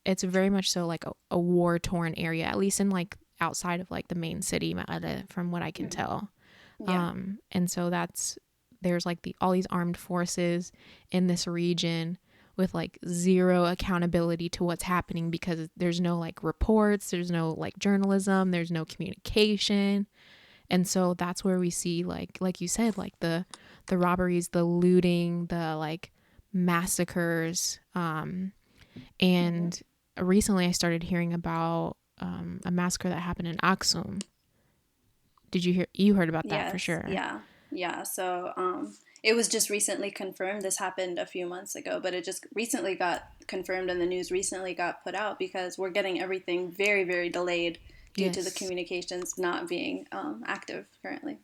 it's 0.04 0.22
very 0.22 0.50
much 0.50 0.70
so 0.70 0.86
like 0.86 1.04
a, 1.06 1.12
a 1.30 1.38
war 1.38 1.78
torn 1.78 2.14
area, 2.16 2.44
at 2.44 2.58
least 2.58 2.80
in 2.80 2.90
like 2.90 3.16
outside 3.40 3.80
of 3.80 3.90
like 3.90 4.08
the 4.08 4.14
main 4.14 4.42
city, 4.42 4.74
from 5.28 5.50
what 5.50 5.62
I 5.62 5.70
can 5.70 5.86
mm-hmm. 5.86 6.00
tell. 6.00 6.30
Yeah. 6.86 7.08
Um, 7.08 7.38
and 7.52 7.70
so 7.70 7.90
that's 7.90 8.38
there's 8.82 9.06
like 9.06 9.22
the 9.22 9.34
all 9.40 9.52
these 9.52 9.66
armed 9.70 9.96
forces 9.96 10.72
in 11.10 11.26
this 11.26 11.46
region 11.46 12.18
with 12.56 12.74
like 12.74 12.98
zero 13.08 13.64
accountability 13.64 14.48
to 14.48 14.62
what's 14.64 14.84
happening 14.84 15.30
because 15.30 15.68
there's 15.76 16.00
no 16.00 16.18
like 16.18 16.42
reports, 16.42 17.10
there's 17.10 17.30
no 17.30 17.52
like 17.52 17.78
journalism, 17.78 18.50
there's 18.50 18.70
no 18.70 18.84
communication. 18.84 20.06
And 20.70 20.86
so 20.86 21.14
that's 21.14 21.44
where 21.44 21.58
we 21.58 21.70
see 21.70 22.04
like 22.04 22.38
like 22.40 22.60
you 22.60 22.68
said 22.68 22.96
like 22.96 23.18
the 23.20 23.46
the 23.86 23.98
robberies, 23.98 24.48
the 24.48 24.64
looting, 24.64 25.46
the 25.46 25.76
like 25.76 26.10
massacres 26.52 27.80
um 27.96 28.52
and 29.18 29.82
recently 30.20 30.66
I 30.66 30.70
started 30.70 31.02
hearing 31.02 31.32
about 31.32 31.96
um, 32.20 32.60
a 32.64 32.70
massacre 32.70 33.08
that 33.08 33.20
happened 33.20 33.48
in 33.48 33.56
Aksum. 33.58 34.22
Did 35.54 35.64
you 35.64 35.72
hear? 35.72 35.86
You 35.94 36.14
heard 36.14 36.28
about 36.28 36.48
that 36.48 36.64
yes, 36.64 36.72
for 36.72 36.78
sure. 36.80 37.06
Yeah, 37.08 37.38
yeah. 37.70 38.02
So 38.02 38.50
um, 38.56 38.96
it 39.22 39.36
was 39.36 39.46
just 39.46 39.70
recently 39.70 40.10
confirmed. 40.10 40.62
This 40.62 40.78
happened 40.78 41.16
a 41.16 41.26
few 41.26 41.46
months 41.46 41.76
ago, 41.76 42.00
but 42.02 42.12
it 42.12 42.24
just 42.24 42.44
recently 42.56 42.96
got 42.96 43.28
confirmed, 43.46 43.88
and 43.88 44.00
the 44.00 44.06
news 44.06 44.32
recently 44.32 44.74
got 44.74 45.04
put 45.04 45.14
out 45.14 45.38
because 45.38 45.78
we're 45.78 45.90
getting 45.90 46.20
everything 46.20 46.72
very, 46.72 47.04
very 47.04 47.28
delayed 47.28 47.78
due 48.14 48.24
yes. 48.24 48.34
to 48.34 48.42
the 48.42 48.50
communications 48.50 49.38
not 49.38 49.68
being 49.68 50.08
um, 50.10 50.42
active 50.44 50.86
currently. 51.02 51.38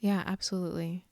Yeah, 0.00 0.24
absolutely. 0.26 1.04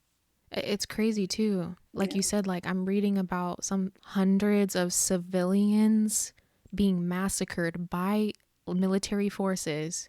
It's 0.51 0.87
crazy 0.87 1.29
too. 1.29 1.77
Like 1.95 2.11
yeah. 2.11 2.17
you 2.17 2.23
said, 2.23 2.49
like 2.49 2.67
I'm 2.67 2.85
reading 2.85 3.17
about 3.17 3.65
some 3.65 3.93
hundreds 4.03 4.75
of 4.75 4.93
civilians 4.93 6.33
being 6.75 7.07
massacred 7.07 7.89
by 7.89 8.33
military 8.67 9.29
forces 9.29 10.09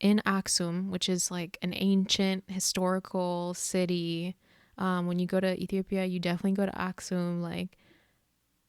in 0.00 0.22
Aksum, 0.24 0.90
which 0.90 1.08
is 1.08 1.30
like 1.30 1.58
an 1.62 1.72
ancient 1.76 2.44
historical 2.48 3.54
city. 3.54 4.36
Um, 4.76 5.06
when 5.06 5.18
you 5.18 5.26
go 5.26 5.40
to 5.40 5.60
Ethiopia, 5.60 6.04
you 6.04 6.20
definitely 6.20 6.52
go 6.52 6.66
to 6.66 6.72
Aksum. 6.72 7.42
Like, 7.42 7.76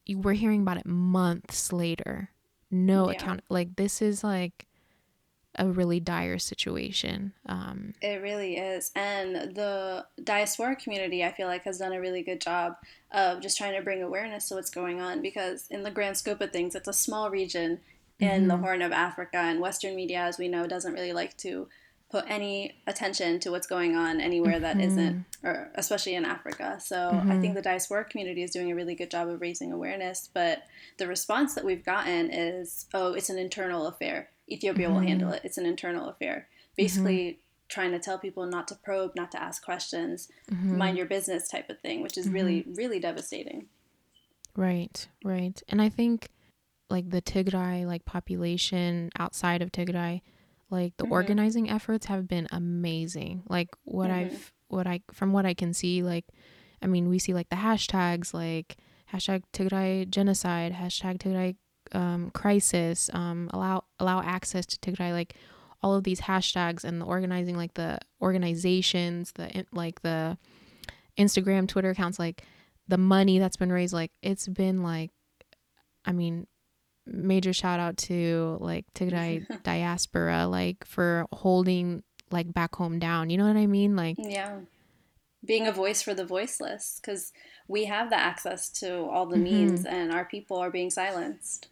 you, 0.05 0.17
we're 0.17 0.33
hearing 0.33 0.62
about 0.62 0.77
it 0.77 0.86
months 0.86 1.71
later. 1.71 2.31
No 2.71 3.09
yeah. 3.09 3.15
account. 3.15 3.41
Like, 3.50 3.75
this 3.75 4.01
is 4.01 4.24
like 4.24 4.65
a 5.55 5.67
really 5.67 6.00
dire 6.00 6.39
situation. 6.39 7.33
Um, 7.45 7.93
it 8.01 8.21
really 8.21 8.57
is. 8.57 8.91
And 8.95 9.55
the 9.55 10.05
diaspora 10.24 10.75
community, 10.75 11.24
I 11.24 11.31
feel 11.31 11.48
like, 11.48 11.63
has 11.63 11.77
done 11.77 11.93
a 11.93 12.00
really 12.00 12.24
good 12.24 12.41
job 12.41 12.75
of 13.12 13.41
just 13.41 13.57
trying 13.57 13.75
to 13.75 13.83
bring 13.83 14.01
awareness 14.01 14.50
to 14.50 14.55
what's 14.55 14.69
going 14.69 15.01
on 15.01 15.21
because, 15.21 15.67
in 15.69 15.83
the 15.83 15.91
grand 15.91 16.17
scope 16.17 16.41
of 16.41 16.51
things, 16.51 16.75
it's 16.75 16.88
a 16.88 16.93
small 16.93 17.29
region 17.29 17.79
in 18.20 18.30
mm-hmm. 18.30 18.48
the 18.48 18.58
Horn 18.58 18.82
of 18.82 18.92
Africa, 18.92 19.38
and 19.38 19.60
Western 19.60 19.96
media, 19.96 20.20
as 20.20 20.38
we 20.38 20.48
know, 20.48 20.68
doesn't 20.68 20.94
really 20.94 21.14
like 21.14 21.38
to 21.38 21.68
put 22.10 22.26
any 22.28 22.76
attention 22.88 23.40
to 23.40 23.52
what's 23.52 23.68
going 23.68 23.96
on 23.96 24.20
anywhere 24.20 24.60
that 24.60 24.78
mm-hmm. 24.78 25.06
not 25.06 25.14
or 25.44 25.72
especially 25.76 26.16
in 26.16 26.26
Africa. 26.26 26.80
So 26.82 26.96
mm-hmm. 26.96 27.32
I 27.32 27.40
think 27.40 27.54
the 27.54 27.62
diaspora 27.62 28.04
community 28.06 28.42
is 28.42 28.52
doing 28.52 28.72
a 28.72 28.76
really 28.76 28.96
good 28.96 29.12
job 29.12 29.30
of 29.30 29.42
raising 29.42 29.72
awareness. 29.72 30.30
But 30.34 30.64
the 30.98 31.08
response 31.08 31.54
that 31.54 31.64
we've 31.64 31.86
gotten 31.86 32.32
is, 32.32 32.88
oh, 32.94 33.14
it's 33.14 33.30
an 33.30 33.38
internal 33.38 33.88
affair. 33.88 34.30
Ethiopia 34.50 34.88
mm-hmm. 34.88 34.96
will 34.96 35.02
handle 35.02 35.32
it. 35.32 35.42
It's 35.44 35.60
an 35.60 35.68
internal 35.68 36.10
affair. 36.10 36.48
Basically, 36.76 37.20
mm-hmm. 37.20 37.40
trying 37.68 37.92
to 37.92 38.00
tell 38.00 38.18
people 38.18 38.48
not 38.48 38.68
to 38.70 38.76
probe, 38.76 39.16
not 39.16 39.32
to 39.34 39.42
ask 39.42 39.64
questions, 39.64 40.30
mm-hmm. 40.52 40.78
mind 40.78 40.98
your 40.98 41.06
business 41.06 41.48
type 41.48 41.70
of 41.70 41.80
thing, 41.80 42.02
which 42.02 42.18
is 42.18 42.28
really, 42.28 42.62
mm-hmm. 42.62 42.74
really 42.74 43.00
devastating. 43.00 43.68
Right, 44.56 45.08
right. 45.24 45.62
And 45.70 45.80
I 45.80 45.90
think 45.90 46.30
like 46.89 47.10
the 47.10 47.22
Tigray 47.22 47.86
like 47.86 48.05
population 48.05 49.10
outside 49.17 49.62
of 49.62 49.72
Tigray, 49.72 50.22
like 50.69 50.98
the 50.98 51.03
mm-hmm. 51.03 51.13
organizing 51.13 51.69
efforts 51.69 52.08
have 52.08 52.27
been 52.27 52.48
amazing. 52.51 53.43
Like 53.50 53.69
what 53.84 54.10
mm-hmm. 54.10 54.34
I've 54.34 54.53
what 54.67 54.88
I 54.88 55.01
from 55.12 55.34
what 55.34 55.46
I 55.46 55.53
can 55.53 55.74
see, 55.74 56.03
like 56.03 56.25
I 56.81 56.88
mean 56.88 57.10
we 57.10 57.19
see 57.19 57.34
like 57.34 57.50
the 57.50 57.58
hashtags 57.58 58.34
like 58.34 58.77
hashtag 59.13 59.43
Tigray 59.53 60.10
genocide, 60.10 60.74
hashtag 60.74 61.17
Tigray 61.19 61.55
um, 61.91 62.31
crisis, 62.31 63.10
um, 63.13 63.50
allow 63.53 63.86
allow 64.00 64.22
access 64.22 64.65
to 64.67 64.77
Tigray, 64.77 65.12
like 65.12 65.36
all 65.81 65.96
of 65.96 66.03
these 66.03 66.22
hashtags 66.22 66.84
and 66.84 67.01
the 67.01 67.05
organizing, 67.05 67.55
like 67.55 67.74
the 67.74 68.00
organizations, 68.22 69.31
the 69.34 69.65
like 69.72 70.01
the 70.01 70.38
Instagram, 71.17 71.67
Twitter 71.67 71.89
accounts, 71.89 72.19
like 72.19 72.43
the 72.88 72.98
money 72.98 73.39
that's 73.39 73.58
been 73.58 73.72
raised, 73.72 73.93
like 73.93 74.12
it's 74.22 74.48
been 74.48 74.84
like, 74.84 75.12
I 76.05 76.12
mean, 76.12 76.48
major 77.12 77.54
shout 77.54 77.80
out 77.80 77.98
to 77.98 78.58
like 78.60 78.86
Tigray 78.94 79.46
diaspora, 79.63 80.48
like 80.48 80.86
for 80.86 81.25
holding 81.32 82.04
like 82.32 82.54
back 82.54 82.75
home 82.75 83.00
down. 83.00 83.30
You 83.30 83.38
know 83.38 83.48
what 83.48 83.58
I 83.58 83.68
mean? 83.68 83.96
Like 83.96 84.18
yeah, 84.20 84.60
being 85.46 85.68
a 85.68 85.72
voice 85.72 86.01
for 86.01 86.13
the 86.13 86.25
voiceless, 86.25 87.00
because 87.01 87.32
we 87.68 87.86
have 87.86 88.10
the 88.10 88.18
access 88.18 88.70
to 88.80 89.04
all 89.06 89.25
the 89.25 89.36
mm-hmm. 89.36 89.44
means, 89.44 89.86
and 89.86 90.12
our 90.12 90.25
people 90.25 90.58
are 90.58 90.72
being 90.72 90.89
silenced. 90.89 91.68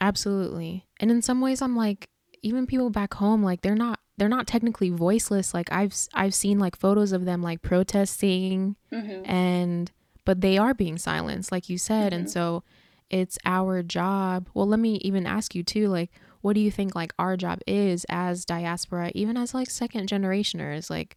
Absolutely. 0.00 0.86
And 1.00 1.10
in 1.10 1.22
some 1.22 1.40
ways 1.40 1.62
I'm 1.62 1.76
like 1.76 2.08
even 2.42 2.66
people 2.66 2.90
back 2.90 3.14
home 3.14 3.42
like 3.42 3.62
they're 3.62 3.74
not 3.74 3.98
they're 4.18 4.28
not 4.28 4.46
technically 4.46 4.90
voiceless. 4.90 5.54
Like 5.54 5.70
I've 5.72 5.94
I've 6.14 6.34
seen 6.34 6.58
like 6.58 6.76
photos 6.76 7.12
of 7.12 7.24
them 7.24 7.42
like 7.42 7.62
protesting 7.62 8.76
mm-hmm. 8.92 9.28
and 9.30 9.90
but 10.24 10.40
they 10.40 10.58
are 10.58 10.74
being 10.74 10.98
silenced 10.98 11.52
like 11.52 11.68
you 11.68 11.78
said 11.78 12.12
mm-hmm. 12.12 12.20
and 12.20 12.30
so 12.30 12.62
it's 13.10 13.38
our 13.44 13.82
job. 13.82 14.48
Well, 14.54 14.66
let 14.66 14.80
me 14.80 14.96
even 14.96 15.26
ask 15.26 15.54
you 15.54 15.62
too 15.62 15.88
like 15.88 16.10
what 16.42 16.54
do 16.54 16.60
you 16.60 16.70
think 16.70 16.94
like 16.94 17.12
our 17.18 17.36
job 17.36 17.60
is 17.66 18.06
as 18.08 18.44
diaspora 18.44 19.10
even 19.14 19.36
as 19.36 19.52
like 19.52 19.68
second 19.68 20.08
generationers 20.08 20.88
like 20.88 21.16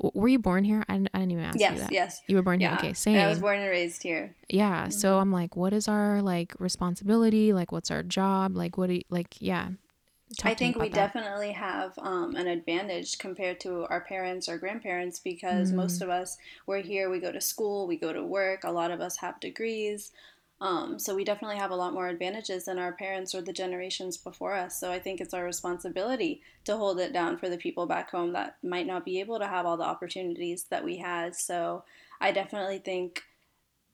were 0.00 0.28
you 0.28 0.38
born 0.38 0.64
here? 0.64 0.84
I, 0.88 0.94
I 0.94 1.18
didn't 1.18 1.32
even 1.32 1.44
ask 1.44 1.58
yes, 1.58 1.72
you 1.74 1.78
that. 1.80 1.92
Yes, 1.92 2.22
You 2.26 2.36
were 2.36 2.42
born 2.42 2.60
yeah. 2.60 2.70
here. 2.70 2.78
Okay, 2.78 2.92
same. 2.94 3.18
I 3.18 3.28
was 3.28 3.38
born 3.38 3.58
and 3.58 3.68
raised 3.68 4.02
here. 4.02 4.34
Yeah. 4.48 4.82
Mm-hmm. 4.82 4.90
So 4.90 5.18
I'm 5.18 5.32
like, 5.32 5.56
what 5.56 5.72
is 5.72 5.88
our 5.88 6.22
like 6.22 6.54
responsibility? 6.58 7.52
Like, 7.52 7.72
what's 7.72 7.90
our 7.90 8.02
job? 8.02 8.56
Like, 8.56 8.78
what 8.78 8.88
do 8.88 8.94
you 8.94 9.02
like? 9.10 9.36
Yeah. 9.40 9.70
I 10.44 10.54
think 10.54 10.76
we 10.78 10.88
that. 10.88 10.94
definitely 10.94 11.52
have 11.52 11.92
um, 11.98 12.34
an 12.36 12.46
advantage 12.46 13.18
compared 13.18 13.60
to 13.60 13.84
our 13.90 14.00
parents 14.00 14.48
or 14.48 14.56
grandparents 14.56 15.18
because 15.18 15.68
mm-hmm. 15.68 15.76
most 15.76 16.00
of 16.00 16.08
us 16.08 16.38
we're 16.66 16.80
here. 16.80 17.10
We 17.10 17.20
go 17.20 17.30
to 17.30 17.40
school. 17.40 17.86
We 17.86 17.98
go 17.98 18.14
to 18.14 18.24
work. 18.24 18.64
A 18.64 18.72
lot 18.72 18.90
of 18.90 19.02
us 19.02 19.18
have 19.18 19.40
degrees. 19.40 20.10
Um, 20.62 20.96
so 21.00 21.16
we 21.16 21.24
definitely 21.24 21.56
have 21.56 21.72
a 21.72 21.76
lot 21.76 21.92
more 21.92 22.06
advantages 22.06 22.66
than 22.66 22.78
our 22.78 22.92
parents 22.92 23.34
or 23.34 23.42
the 23.42 23.52
generations 23.52 24.16
before 24.16 24.54
us. 24.54 24.78
So 24.78 24.92
I 24.92 25.00
think 25.00 25.20
it's 25.20 25.34
our 25.34 25.44
responsibility 25.44 26.40
to 26.66 26.76
hold 26.76 27.00
it 27.00 27.12
down 27.12 27.36
for 27.36 27.48
the 27.48 27.56
people 27.56 27.86
back 27.86 28.12
home 28.12 28.32
that 28.34 28.58
might 28.62 28.86
not 28.86 29.04
be 29.04 29.18
able 29.18 29.40
to 29.40 29.48
have 29.48 29.66
all 29.66 29.76
the 29.76 29.82
opportunities 29.82 30.66
that 30.70 30.84
we 30.84 30.98
had. 30.98 31.34
So 31.34 31.82
I 32.20 32.30
definitely 32.30 32.78
think 32.78 33.24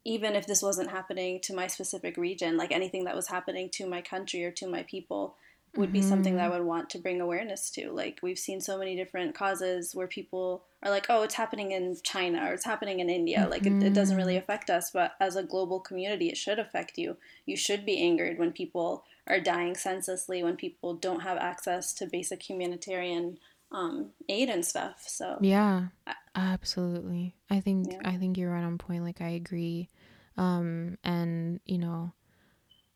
even 0.05 0.37
if 0.37 0.47
this 0.47 0.61
wasn't 0.61 0.91
happening 0.91 1.41
to 1.45 1.55
my 1.55 1.69
specific 1.69 2.19
region, 2.19 2.59
like 2.59 2.71
anything 2.71 3.05
that 3.05 3.17
was 3.17 3.29
happening 3.29 3.71
to 3.71 3.89
my 3.89 4.03
country 4.03 4.45
or 4.45 4.51
to 4.51 4.69
my 4.69 4.83
people, 4.83 5.37
would 5.77 5.93
be 5.93 6.01
mm-hmm. 6.01 6.09
something 6.09 6.37
that 6.37 6.43
I 6.43 6.49
mm-hmm. 6.49 6.59
would 6.59 6.67
want 6.67 6.91
to 6.91 6.99
bring 6.99 7.21
awareness 7.21 7.71
to. 7.71 7.91
Like 7.91 8.19
we've 8.23 8.39
seen 8.39 8.61
so 8.61 8.79
many 8.79 8.97
different 8.97 9.35
causes 9.35 9.95
where 9.95 10.07
people 10.07 10.65
are 10.83 10.91
like, 10.91 11.07
oh, 11.09 11.23
it's 11.23 11.35
happening 11.35 11.73
in 11.73 11.97
China 12.03 12.47
or 12.47 12.55
it's 12.55 12.65
happening 12.65 13.01
in 13.01 13.11
India. 13.11 13.39
Mm-hmm. 13.39 13.51
Like 13.51 13.67
it, 13.67 13.83
it, 13.83 13.95
doesn't 13.95 14.17
really 14.17 14.35
mm-hmm. 14.35 14.43
affect 14.43 14.71
us, 14.71 14.91
but 14.91 15.13
as 15.21 15.37
a 15.37 15.43
global 15.43 15.81
community, 15.81 16.29
it 16.29 16.37
should 16.37 16.59
affect 16.59 16.99
you. 16.99 17.17
You 17.47 17.57
should 17.57 17.85
be 17.85 18.03
angered 18.03 18.39
when 18.39 18.53
people 18.53 19.05
are 19.27 19.41
dying 19.41 19.75
senselessly, 19.75 20.43
when 20.43 20.57
people 20.57 20.95
don't 20.95 21.21
have 21.21 21.39
access 21.39 21.93
to 21.95 22.07
basic 22.07 22.49
humanitarian 22.49 23.39
um, 23.71 24.11
aid 24.29 24.49
and 24.49 24.65
stuff. 24.65 25.05
So 25.07 25.39
yeah, 25.41 25.89
absolutely. 26.35 27.35
I 27.51 27.61
think 27.61 27.93
yeah. 27.93 28.01
I 28.05 28.17
think 28.17 28.39
you're 28.39 28.53
right 28.53 28.65
on 28.65 28.79
point. 28.79 29.05
Like 29.05 29.21
I 29.21 29.31
agree. 29.31 29.89
Um, 30.37 30.99
and 31.05 31.61
you 31.67 31.79
know, 31.79 32.13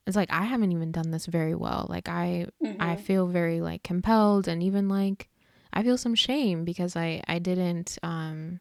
it's 0.07 0.17
like 0.17 0.33
I 0.33 0.43
haven't 0.43 0.73
even 0.73 0.93
done 0.93 1.11
this 1.11 1.27
very 1.27 1.55
well. 1.55 1.87
Like 1.89 2.09
I 2.09 2.47
mm-hmm. 2.63 2.81
I 2.81 2.97
feel 2.97 3.27
very 3.27 3.61
like 3.61 3.83
compelled 3.83 4.49
and 4.49 4.63
even 4.63 4.89
like 4.89 5.29
I 5.73 5.83
feel 5.83 5.97
some 5.97 6.15
shame 6.15 6.65
because 6.65 6.97
I 6.97 7.23
I 7.29 7.39
didn't 7.39 7.99
um 8.03 8.61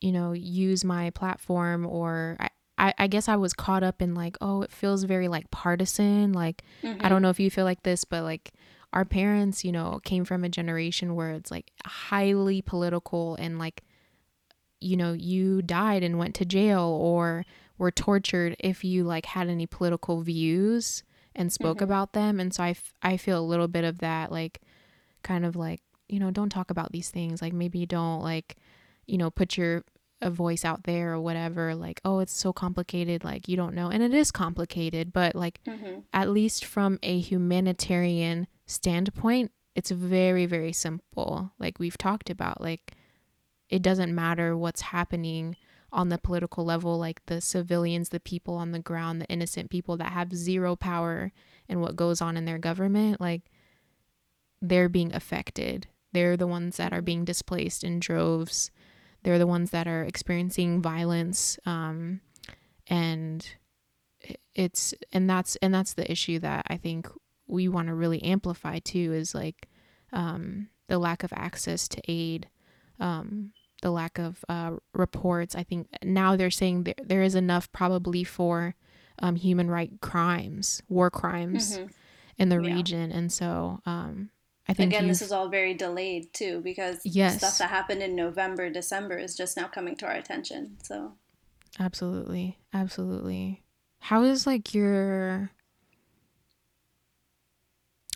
you 0.00 0.12
know 0.12 0.32
use 0.32 0.84
my 0.84 1.10
platform 1.10 1.86
or 1.86 2.36
I 2.40 2.48
I, 2.78 2.94
I 2.98 3.06
guess 3.06 3.28
I 3.28 3.36
was 3.36 3.52
caught 3.52 3.84
up 3.84 4.02
in 4.02 4.14
like, 4.14 4.36
oh, 4.40 4.62
it 4.62 4.72
feels 4.72 5.04
very 5.04 5.28
like 5.28 5.50
partisan. 5.52 6.32
Like, 6.32 6.62
mm-hmm. 6.82 7.04
I 7.04 7.08
don't 7.08 7.22
know 7.22 7.30
if 7.30 7.38
you 7.38 7.48
feel 7.50 7.64
like 7.64 7.84
this, 7.84 8.04
but 8.04 8.24
like 8.24 8.52
our 8.92 9.04
parents, 9.04 9.64
you 9.64 9.70
know, 9.70 10.00
came 10.02 10.24
from 10.24 10.42
a 10.42 10.48
generation 10.48 11.14
where 11.14 11.30
it's 11.30 11.50
like 11.50 11.70
highly 11.86 12.60
political 12.60 13.36
and 13.36 13.58
like, 13.58 13.84
you 14.80 14.96
know, 14.96 15.12
you 15.12 15.62
died 15.62 16.02
and 16.02 16.18
went 16.18 16.34
to 16.36 16.44
jail 16.44 16.98
or 17.00 17.44
were 17.82 17.90
tortured 17.90 18.54
if 18.60 18.84
you 18.84 19.02
like 19.02 19.26
had 19.26 19.48
any 19.48 19.66
political 19.66 20.22
views 20.22 21.02
and 21.34 21.52
spoke 21.52 21.78
mm-hmm. 21.78 21.84
about 21.84 22.12
them. 22.12 22.38
And 22.38 22.54
so 22.54 22.62
I, 22.62 22.70
f- 22.70 22.94
I 23.02 23.16
feel 23.16 23.40
a 23.40 23.42
little 23.44 23.66
bit 23.66 23.82
of 23.82 23.98
that 23.98 24.30
like 24.30 24.60
kind 25.24 25.44
of 25.44 25.56
like 25.56 25.80
you 26.08 26.20
know 26.20 26.30
don't 26.30 26.48
talk 26.48 26.70
about 26.70 26.92
these 26.92 27.10
things. 27.10 27.42
Like 27.42 27.52
maybe 27.52 27.84
don't 27.84 28.22
like 28.22 28.56
you 29.06 29.18
know 29.18 29.30
put 29.30 29.56
your 29.56 29.82
a 30.20 30.30
voice 30.30 30.64
out 30.64 30.84
there 30.84 31.14
or 31.14 31.20
whatever. 31.20 31.74
Like 31.74 32.00
oh 32.04 32.20
it's 32.20 32.32
so 32.32 32.52
complicated. 32.52 33.24
Like 33.24 33.48
you 33.48 33.56
don't 33.56 33.74
know. 33.74 33.88
And 33.88 34.00
it 34.00 34.14
is 34.14 34.30
complicated 34.30 35.12
but 35.12 35.34
like 35.34 35.58
mm-hmm. 35.66 36.00
at 36.12 36.30
least 36.30 36.64
from 36.64 37.00
a 37.02 37.18
humanitarian 37.18 38.46
standpoint 38.66 39.50
it's 39.74 39.90
very 39.90 40.46
very 40.46 40.72
simple. 40.72 41.50
Like 41.58 41.80
we've 41.80 41.98
talked 41.98 42.30
about 42.30 42.60
like 42.60 42.92
it 43.68 43.82
doesn't 43.82 44.14
matter 44.14 44.56
what's 44.56 44.82
happening 44.82 45.56
on 45.92 46.08
the 46.08 46.18
political 46.18 46.64
level, 46.64 46.98
like 46.98 47.24
the 47.26 47.40
civilians, 47.40 48.08
the 48.08 48.20
people 48.20 48.54
on 48.54 48.72
the 48.72 48.78
ground, 48.78 49.20
the 49.20 49.26
innocent 49.26 49.70
people 49.70 49.96
that 49.98 50.12
have 50.12 50.34
zero 50.34 50.74
power 50.74 51.32
in 51.68 51.80
what 51.80 51.96
goes 51.96 52.20
on 52.20 52.36
in 52.36 52.44
their 52.44 52.58
government, 52.58 53.20
like 53.20 53.42
they're 54.60 54.88
being 54.88 55.14
affected. 55.14 55.86
They're 56.12 56.36
the 56.36 56.46
ones 56.46 56.76
that 56.76 56.92
are 56.92 57.02
being 57.02 57.24
displaced 57.24 57.84
in 57.84 58.00
droves. 58.00 58.70
They're 59.22 59.38
the 59.38 59.46
ones 59.46 59.70
that 59.70 59.86
are 59.86 60.02
experiencing 60.02 60.82
violence. 60.82 61.58
Um, 61.66 62.20
and 62.86 63.46
it's 64.54 64.94
and 65.12 65.28
that's 65.28 65.56
and 65.56 65.74
that's 65.74 65.94
the 65.94 66.10
issue 66.10 66.38
that 66.40 66.66
I 66.68 66.76
think 66.76 67.08
we 67.46 67.68
want 67.68 67.88
to 67.88 67.94
really 67.94 68.22
amplify 68.22 68.78
too 68.78 69.12
is 69.12 69.34
like 69.34 69.68
um, 70.12 70.68
the 70.88 70.98
lack 70.98 71.24
of 71.24 71.32
access 71.32 71.88
to 71.88 72.02
aid, 72.08 72.48
um, 73.00 73.52
the 73.82 73.90
lack 73.90 74.18
of 74.18 74.44
uh, 74.48 74.76
reports. 74.94 75.54
I 75.54 75.62
think 75.62 75.88
now 76.02 76.36
they're 76.36 76.50
saying 76.50 76.84
there, 76.84 76.94
there 77.02 77.22
is 77.22 77.34
enough 77.34 77.70
probably 77.72 78.24
for 78.24 78.74
um, 79.18 79.36
human 79.36 79.70
right 79.70 79.92
crimes, 80.00 80.82
war 80.88 81.10
crimes 81.10 81.76
mm-hmm. 81.76 81.86
in 82.38 82.48
the 82.48 82.60
yeah. 82.60 82.74
region, 82.74 83.12
and 83.12 83.30
so 83.30 83.80
um, 83.84 84.30
I 84.68 84.74
think 84.74 84.92
again 84.92 85.08
this 85.08 85.22
is 85.22 85.32
all 85.32 85.48
very 85.48 85.74
delayed 85.74 86.32
too 86.32 86.60
because 86.62 87.00
yes. 87.04 87.36
stuff 87.38 87.58
that 87.58 87.68
happened 87.70 88.02
in 88.02 88.16
November, 88.16 88.70
December 88.70 89.18
is 89.18 89.36
just 89.36 89.56
now 89.56 89.66
coming 89.66 89.96
to 89.96 90.06
our 90.06 90.14
attention. 90.14 90.78
So 90.82 91.12
absolutely, 91.78 92.58
absolutely. 92.72 93.62
How 93.98 94.22
is 94.22 94.46
like 94.46 94.74
your 94.74 95.50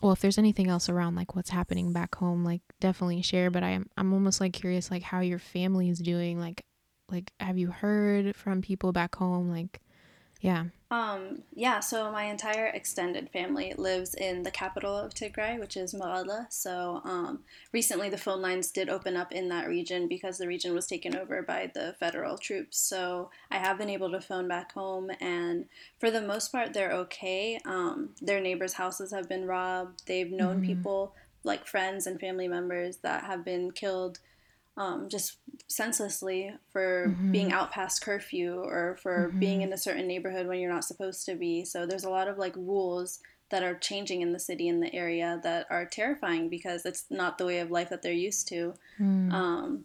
well 0.03 0.12
if 0.12 0.21
there's 0.21 0.38
anything 0.38 0.69
else 0.69 0.88
around 0.88 1.15
like 1.15 1.35
what's 1.35 1.50
happening 1.50 1.93
back 1.93 2.15
home 2.17 2.45
like 2.45 2.62
definitely 2.81 3.23
share 3.23 3.50
but 3.50 3.62
i'm 3.62 3.88
i'm 3.97 4.12
almost 4.12 4.41
like 4.41 4.53
curious 4.53 4.91
like 4.91 5.03
how 5.03 5.21
your 5.21 5.38
family 5.38 5.88
is 5.88 5.99
doing 5.99 6.38
like 6.38 6.65
like 7.11 7.31
have 7.41 7.57
you 7.59 7.71
heard 7.71 8.35
from 8.35 8.62
people 8.62 8.93
back 8.93 9.15
home 9.15 9.50
like 9.50 9.81
yeah. 10.40 10.64
Um, 10.88 11.43
yeah, 11.52 11.81
so 11.81 12.12
my 12.12 12.25
entire 12.25 12.66
extended 12.66 13.31
family 13.31 13.75
lives 13.76 14.14
in 14.14 14.45
the 14.45 14.50
capital 14.52 14.97
of 14.97 15.14
Tigray, 15.14 15.59
which 15.59 15.76
is 15.76 15.95
Mekelle. 15.95 16.47
So 16.52 17.00
um, 17.05 17.40
recently 17.73 18.09
the 18.09 18.19
phone 18.19 18.40
lines 18.40 18.71
did 18.71 18.88
open 18.88 19.16
up 19.16 19.33
in 19.33 19.49
that 19.49 19.66
region 19.66 20.07
because 20.07 20.38
the 20.38 20.47
region 20.47 20.75
was 20.75 20.87
taken 20.87 21.16
over 21.16 21.43
by 21.43 21.73
the 21.75 21.97
federal 21.99 22.38
troops. 22.38 22.78
So 22.78 23.31
I 23.50 23.59
have 23.59 23.78
been 23.78 23.90
able 23.90 24.12
to 24.12 24.21
phone 24.21 24.47
back 24.47 24.73
home, 24.73 25.11
and 25.21 25.66
for 25.99 26.11
the 26.11 26.21
most 26.21 26.52
part, 26.52 26.73
they're 26.73 26.93
okay. 26.93 27.59
Um, 27.64 28.11
their 28.21 28.40
neighbors' 28.40 28.75
houses 28.75 29.12
have 29.12 29.28
been 29.28 29.47
robbed. 29.47 30.07
They've 30.07 30.31
known 30.31 30.59
mm-hmm. 30.59 30.66
people, 30.66 31.14
like 31.43 31.66
friends 31.66 32.07
and 32.07 32.21
family 32.21 32.47
members, 32.47 32.99
that 32.99 33.25
have 33.25 33.45
been 33.45 33.73
killed 33.73 34.21
um, 34.76 35.09
just 35.09 35.38
senselessly 35.69 36.55
for 36.71 37.09
mm-hmm. 37.09 37.33
being 37.33 37.53
out 37.53 37.73
past 37.73 38.03
curfew 38.03 38.55
or 38.55 38.97
for 39.03 39.29
mm-hmm. 39.29 39.39
being 39.39 39.63
in 39.63 39.73
a 39.73 39.79
certain 39.79 40.07
neighborhood 40.07 40.47
when 40.47 40.59
you're 40.59 40.73
not 40.73 40.85
supposed 40.85 41.27
to 41.27 41.35
be. 41.35 41.65
So 41.65 41.87
there's 41.87 42.05
a 42.05 42.11
lot 42.11 42.29
of 42.29 42.39
like 42.39 42.55
rules 42.57 43.21
that 43.51 43.63
are 43.63 43.75
changing 43.75 44.23
in 44.23 44.33
the 44.33 44.39
city 44.39 44.69
in 44.69 44.81
the 44.81 44.95
area 44.95 45.41
that 45.43 45.67
are 45.71 45.87
terrifying 45.87 46.49
because 46.49 46.85
it's 46.85 47.05
not 47.11 47.39
the 47.39 47.47
way 47.47 47.61
of 47.61 47.71
life 47.71 47.89
that 47.91 48.03
they're 48.03 48.13
used 48.13 48.49
to. 48.49 48.75
Mm. 49.01 49.33
Um, 49.33 49.85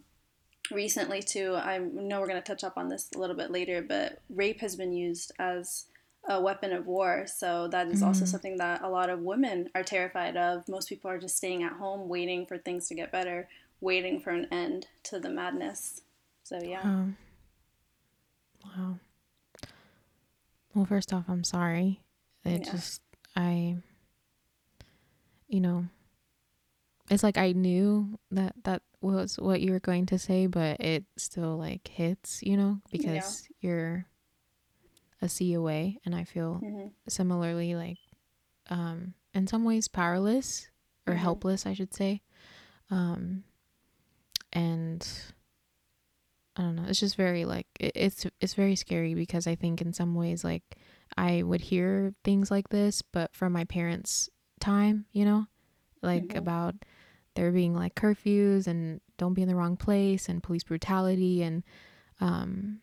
recently, 0.70 1.22
too, 1.22 1.54
I 1.54 1.78
know 1.78 2.20
we're 2.20 2.28
going 2.28 2.42
to 2.42 2.46
touch 2.46 2.64
up 2.64 2.76
on 2.76 2.88
this 2.88 3.08
a 3.14 3.18
little 3.18 3.36
bit 3.36 3.50
later, 3.50 3.82
but 3.82 4.20
rape 4.28 4.60
has 4.60 4.74
been 4.74 4.92
used 4.92 5.32
as 5.38 5.86
a 6.28 6.40
weapon 6.40 6.72
of 6.72 6.86
war. 6.86 7.26
So 7.26 7.68
that 7.68 7.88
is 7.88 8.02
mm. 8.02 8.06
also 8.06 8.24
something 8.24 8.56
that 8.58 8.82
a 8.82 8.88
lot 8.88 9.10
of 9.10 9.20
women 9.20 9.68
are 9.74 9.82
terrified 9.84 10.36
of. 10.36 10.68
Most 10.68 10.88
people 10.88 11.10
are 11.10 11.18
just 11.18 11.36
staying 11.36 11.62
at 11.62 11.72
home 11.72 12.08
waiting 12.08 12.46
for 12.46 12.58
things 12.58 12.88
to 12.88 12.94
get 12.94 13.12
better 13.12 13.48
waiting 13.82 14.20
for 14.20 14.30
an 14.30 14.46
end 14.50 14.86
to 15.02 15.18
the 15.18 15.28
madness. 15.28 16.00
So 16.44 16.58
yeah. 16.62 16.84
Wow. 16.84 17.08
wow. 18.64 18.98
Well, 20.74 20.86
first 20.86 21.12
off, 21.12 21.24
I'm 21.28 21.44
sorry. 21.44 22.00
It 22.44 22.64
yeah. 22.64 22.72
just 22.72 23.02
I 23.36 23.76
you 25.48 25.60
know 25.60 25.86
it's 27.10 27.22
like 27.22 27.36
I 27.36 27.52
knew 27.52 28.18
that 28.30 28.54
that 28.64 28.82
was 29.02 29.36
what 29.38 29.60
you 29.60 29.72
were 29.72 29.80
going 29.80 30.06
to 30.06 30.18
say, 30.18 30.46
but 30.46 30.80
it 30.80 31.04
still 31.16 31.58
like 31.58 31.86
hits, 31.88 32.42
you 32.42 32.56
know, 32.56 32.80
because 32.90 33.48
yeah. 33.60 33.68
you're 33.68 34.06
a 35.20 35.28
sea 35.28 35.54
away 35.54 35.98
and 36.04 36.14
I 36.14 36.24
feel 36.24 36.60
mm-hmm. 36.62 36.88
similarly 37.08 37.74
like 37.74 37.98
um 38.70 39.14
in 39.34 39.46
some 39.46 39.64
ways 39.64 39.88
powerless 39.88 40.68
or 41.06 41.14
mm-hmm. 41.14 41.22
helpless, 41.22 41.66
I 41.66 41.74
should 41.74 41.92
say. 41.92 42.22
Um 42.90 43.44
and 44.52 45.06
I 46.56 46.62
don't 46.62 46.76
know. 46.76 46.84
It's 46.88 47.00
just 47.00 47.16
very 47.16 47.44
like 47.44 47.66
it, 47.80 47.92
it's 47.94 48.26
it's 48.40 48.54
very 48.54 48.76
scary 48.76 49.14
because 49.14 49.46
I 49.46 49.54
think 49.54 49.80
in 49.80 49.92
some 49.92 50.14
ways 50.14 50.44
like 50.44 50.62
I 51.16 51.42
would 51.42 51.60
hear 51.60 52.14
things 52.24 52.50
like 52.50 52.68
this, 52.68 53.02
but 53.02 53.34
from 53.34 53.52
my 53.52 53.64
parents' 53.64 54.28
time, 54.60 55.06
you 55.12 55.24
know, 55.24 55.46
like 56.02 56.24
mm-hmm. 56.28 56.38
about 56.38 56.74
there 57.34 57.50
being 57.50 57.74
like 57.74 57.94
curfews 57.94 58.66
and 58.66 59.00
don't 59.16 59.34
be 59.34 59.42
in 59.42 59.48
the 59.48 59.56
wrong 59.56 59.76
place 59.76 60.28
and 60.28 60.42
police 60.42 60.64
brutality 60.64 61.42
and 61.42 61.62
um 62.20 62.80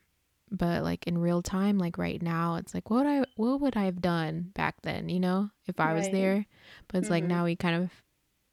but 0.49 0.83
like 0.83 1.05
in 1.05 1.17
real 1.17 1.43
time 1.43 1.77
like 1.77 1.99
right 1.99 2.23
now 2.23 2.55
it's 2.55 2.73
like 2.73 2.89
what 2.89 3.05
I 3.05 3.23
what 3.35 3.61
would 3.61 3.77
I 3.77 3.85
have 3.85 4.01
done 4.01 4.49
back 4.55 4.81
then, 4.81 5.09
you 5.09 5.19
know, 5.19 5.51
if 5.67 5.79
I 5.79 5.87
right. 5.87 5.95
was 5.95 6.09
there. 6.09 6.45
But 6.87 6.97
it's 6.97 7.05
mm-hmm. 7.05 7.13
like 7.13 7.23
now 7.25 7.45
we 7.45 7.55
kind 7.55 7.83
of 7.83 7.91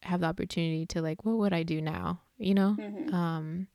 have 0.02 0.20
the 0.20 0.26
opportunity 0.26 0.84
to 0.86 1.00
like 1.00 1.24
what 1.24 1.38
would 1.38 1.54
I 1.54 1.62
do 1.62 1.80
now? 1.80 2.20
You 2.38 2.54
know? 2.54 2.76
Mm-hmm. 2.78 3.14
Um, 3.14 3.66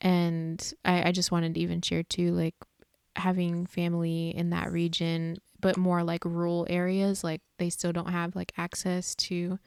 and 0.00 0.72
I, 0.84 1.08
I 1.08 1.12
just 1.12 1.30
wanted 1.30 1.54
to 1.54 1.60
even 1.60 1.82
share 1.82 2.02
too, 2.02 2.32
like 2.32 2.54
having 3.16 3.66
family 3.66 4.34
in 4.34 4.50
that 4.50 4.72
region, 4.72 5.38
but 5.60 5.76
more 5.76 6.02
like 6.02 6.24
rural 6.24 6.66
areas, 6.70 7.22
like 7.22 7.42
they 7.58 7.70
still 7.70 7.92
don't 7.92 8.10
have 8.10 8.34
like 8.34 8.52
access 8.56 9.14
to 9.16 9.58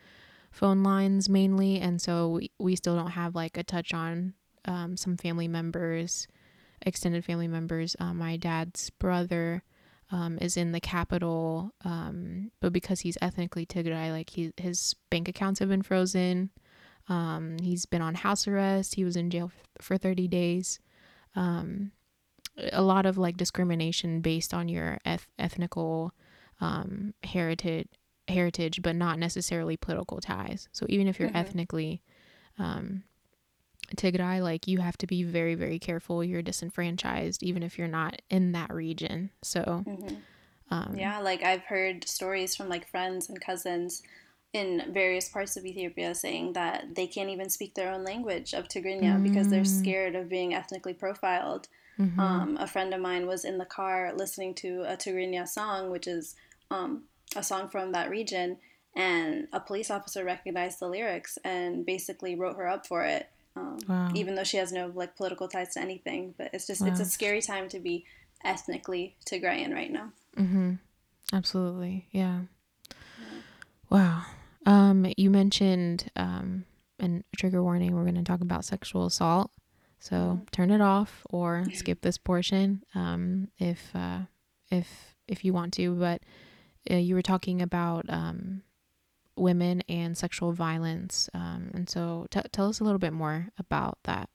phone 0.51 0.83
lines 0.83 1.29
mainly. 1.29 1.79
And 1.79 2.01
so 2.01 2.29
we, 2.29 2.51
we 2.59 2.75
still 2.75 2.95
don't 2.95 3.11
have 3.11 3.35
like 3.35 3.57
a 3.57 3.63
touch 3.63 3.93
on 3.93 4.33
um, 4.65 4.97
some 4.97 5.17
family 5.17 5.47
members, 5.47 6.27
extended 6.81 7.25
family 7.25 7.47
members. 7.47 7.95
Uh, 7.99 8.13
my 8.13 8.37
dad's 8.37 8.89
brother 8.91 9.63
um, 10.11 10.37
is 10.39 10.57
in 10.57 10.71
the 10.71 10.79
capital, 10.79 11.71
um, 11.83 12.51
but 12.59 12.71
because 12.73 13.01
he's 13.01 13.17
ethnically 13.21 13.65
Tigray, 13.65 14.11
like 14.11 14.29
he, 14.29 14.51
his 14.57 14.95
bank 15.09 15.27
accounts 15.27 15.59
have 15.59 15.69
been 15.69 15.81
frozen. 15.81 16.51
Um, 17.09 17.57
he's 17.61 17.85
been 17.85 18.01
on 18.01 18.15
house 18.15 18.47
arrest. 18.47 18.95
He 18.95 19.03
was 19.03 19.15
in 19.15 19.29
jail 19.29 19.51
for 19.81 19.97
30 19.97 20.27
days. 20.27 20.79
Um, 21.35 21.91
a 22.71 22.81
lot 22.81 23.05
of 23.05 23.17
like 23.17 23.37
discrimination 23.37 24.21
based 24.21 24.53
on 24.53 24.69
your 24.69 24.99
eth- 25.05 25.27
ethnical 25.39 26.13
um, 26.61 27.13
heritage, 27.23 27.87
heritage, 28.27 28.81
but 28.81 28.95
not 28.95 29.19
necessarily 29.19 29.75
political 29.75 30.21
ties. 30.21 30.69
So 30.71 30.85
even 30.89 31.07
if 31.07 31.19
you're 31.19 31.29
mm-hmm. 31.29 31.37
ethnically 31.37 32.01
um, 32.59 33.03
Tigray, 33.95 34.41
like 34.41 34.67
you 34.67 34.79
have 34.79 34.97
to 34.99 35.07
be 35.07 35.23
very, 35.23 35.55
very 35.55 35.79
careful. 35.79 36.23
You're 36.23 36.41
disenfranchised, 36.41 37.43
even 37.43 37.63
if 37.63 37.77
you're 37.77 37.87
not 37.87 38.21
in 38.29 38.53
that 38.53 38.73
region. 38.73 39.31
So, 39.41 39.83
mm-hmm. 39.87 40.15
um, 40.71 40.95
yeah, 40.95 41.19
like 41.19 41.43
I've 41.43 41.63
heard 41.63 42.07
stories 42.07 42.55
from 42.55 42.69
like 42.69 42.87
friends 42.87 43.29
and 43.29 43.39
cousins 43.39 44.01
in 44.53 44.83
various 44.93 45.27
parts 45.29 45.57
of 45.57 45.65
Ethiopia 45.65 46.13
saying 46.13 46.53
that 46.53 46.93
they 46.93 47.07
can't 47.07 47.29
even 47.29 47.49
speak 47.49 47.73
their 47.73 47.91
own 47.91 48.03
language 48.03 48.53
of 48.53 48.67
Tigrinya 48.67 49.17
mm. 49.17 49.23
because 49.23 49.49
they're 49.49 49.61
mm. 49.61 49.81
scared 49.81 50.15
of 50.15 50.29
being 50.29 50.53
ethnically 50.53 50.93
profiled. 50.93 51.67
Mm-hmm. 51.99 52.19
Um, 52.19 52.57
a 52.59 52.67
friend 52.67 52.93
of 52.93 53.01
mine 53.01 53.25
was 53.27 53.45
in 53.45 53.57
the 53.57 53.65
car 53.65 54.13
listening 54.15 54.53
to 54.55 54.83
a 54.83 54.95
Tigrinya 54.95 55.47
song, 55.47 55.89
which 55.89 56.07
is 56.07 56.35
um, 56.69 57.03
a 57.35 57.43
song 57.43 57.67
from 57.67 57.91
that 57.91 58.11
region, 58.11 58.57
and 58.95 59.47
a 59.51 59.59
police 59.59 59.89
officer 59.89 60.23
recognized 60.23 60.79
the 60.79 60.87
lyrics 60.87 61.39
and 61.43 61.83
basically 61.83 62.35
wrote 62.35 62.57
her 62.57 62.67
up 62.67 62.85
for 62.85 63.03
it. 63.03 63.29
Um, 63.55 63.79
wow. 63.87 64.11
Even 64.13 64.35
though 64.35 64.43
she 64.43 64.57
has 64.57 64.71
no 64.71 64.91
like 64.93 65.15
political 65.15 65.47
ties 65.47 65.73
to 65.73 65.79
anything, 65.79 66.33
but 66.37 66.51
it's 66.53 66.67
just 66.67 66.81
wow. 66.81 66.87
it's 66.87 66.99
a 66.99 67.05
scary 67.05 67.41
time 67.41 67.69
to 67.69 67.79
be 67.79 68.05
ethnically 68.43 69.15
Tigrayan 69.25 69.73
right 69.73 69.91
now. 69.91 70.11
Mm-hmm. 70.37 70.73
Absolutely, 71.31 72.07
yeah. 72.11 72.41
yeah. 73.19 73.25
Wow. 73.89 74.25
Um, 74.65 75.11
you 75.17 75.29
mentioned 75.29 76.09
um, 76.15 76.65
and 76.99 77.23
trigger 77.35 77.63
warning. 77.63 77.95
We're 77.95 78.03
going 78.03 78.15
to 78.15 78.23
talk 78.23 78.41
about 78.41 78.65
sexual 78.65 79.05
assault. 79.05 79.51
So 79.99 80.15
mm-hmm. 80.15 80.43
turn 80.51 80.71
it 80.71 80.81
off 80.81 81.25
or 81.29 81.63
skip 81.73 82.01
this 82.01 82.17
portion 82.17 82.83
um, 82.93 83.47
if 83.57 83.89
uh, 83.95 84.19
if 84.69 85.15
if 85.27 85.45
you 85.45 85.53
want 85.53 85.73
to. 85.75 85.95
But 85.95 86.21
uh, 86.91 86.95
you 86.95 87.15
were 87.15 87.21
talking 87.21 87.61
about 87.61 88.05
um, 88.09 88.63
women 89.37 89.81
and 89.87 90.17
sexual 90.17 90.51
violence, 90.51 91.29
um, 91.33 91.71
and 91.73 91.89
so 91.89 92.27
t- 92.31 92.41
tell 92.51 92.67
us 92.67 92.81
a 92.81 92.83
little 92.83 92.99
bit 92.99 93.13
more 93.13 93.47
about 93.57 93.97
that. 94.03 94.29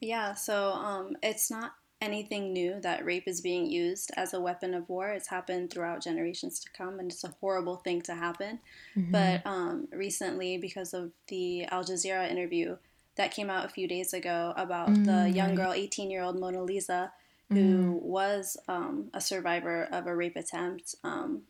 Yeah, 0.00 0.34
so 0.34 0.72
um, 0.72 1.16
it's 1.22 1.50
not 1.50 1.72
anything 2.02 2.52
new 2.52 2.80
that 2.80 3.04
rape 3.04 3.28
is 3.28 3.40
being 3.40 3.70
used 3.70 4.10
as 4.16 4.34
a 4.34 4.40
weapon 4.40 4.74
of 4.74 4.88
war. 4.88 5.10
It's 5.10 5.28
happened 5.28 5.70
throughout 5.70 6.02
generations 6.02 6.58
to 6.60 6.70
come, 6.72 6.98
and 6.98 7.10
it's 7.10 7.24
a 7.24 7.34
horrible 7.40 7.76
thing 7.76 8.02
to 8.02 8.14
happen. 8.14 8.58
Mm-hmm. 8.96 9.12
But 9.12 9.46
um, 9.46 9.88
recently, 9.92 10.58
because 10.58 10.92
of 10.92 11.12
the 11.28 11.64
Al 11.66 11.84
Jazeera 11.84 12.30
interview 12.30 12.76
that 13.14 13.30
came 13.30 13.48
out 13.48 13.64
a 13.64 13.68
few 13.68 13.86
days 13.86 14.12
ago 14.12 14.52
about 14.56 14.88
mm-hmm. 14.88 15.04
the 15.04 15.30
young 15.30 15.54
girl, 15.54 15.72
18 15.72 16.10
year 16.10 16.22
old 16.22 16.38
Mona 16.38 16.62
Lisa, 16.62 17.12
who 17.48 17.54
mm-hmm. 17.54 17.92
was 17.92 18.56
um, 18.68 19.10
a 19.14 19.20
survivor 19.20 19.84
of 19.92 20.06
a 20.06 20.14
rape 20.14 20.36
attempt. 20.36 20.96
Um, 21.04 21.42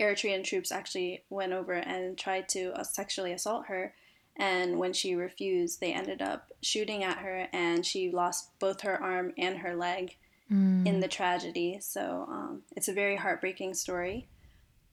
Eritrean 0.00 0.44
troops 0.44 0.72
actually 0.72 1.24
went 1.28 1.52
over 1.52 1.72
and 1.74 2.16
tried 2.16 2.48
to 2.50 2.72
uh, 2.72 2.84
sexually 2.84 3.32
assault 3.32 3.66
her 3.66 3.94
and 4.38 4.78
when 4.78 4.92
she 4.92 5.14
refused, 5.14 5.80
they 5.80 5.92
ended 5.92 6.22
up 6.22 6.52
shooting 6.62 7.02
at 7.04 7.18
her, 7.18 7.48
and 7.52 7.84
she 7.84 8.10
lost 8.10 8.58
both 8.58 8.82
her 8.82 9.02
arm 9.02 9.32
and 9.36 9.58
her 9.58 9.74
leg. 9.74 10.16
mm. 10.50 10.86
in 10.86 11.00
the 11.00 11.08
tragedy. 11.08 11.78
So 11.80 12.26
um, 12.28 12.62
it's 12.76 12.88
a 12.88 12.92
very 12.92 13.16
heartbreaking 13.16 13.74
story. 13.74 14.28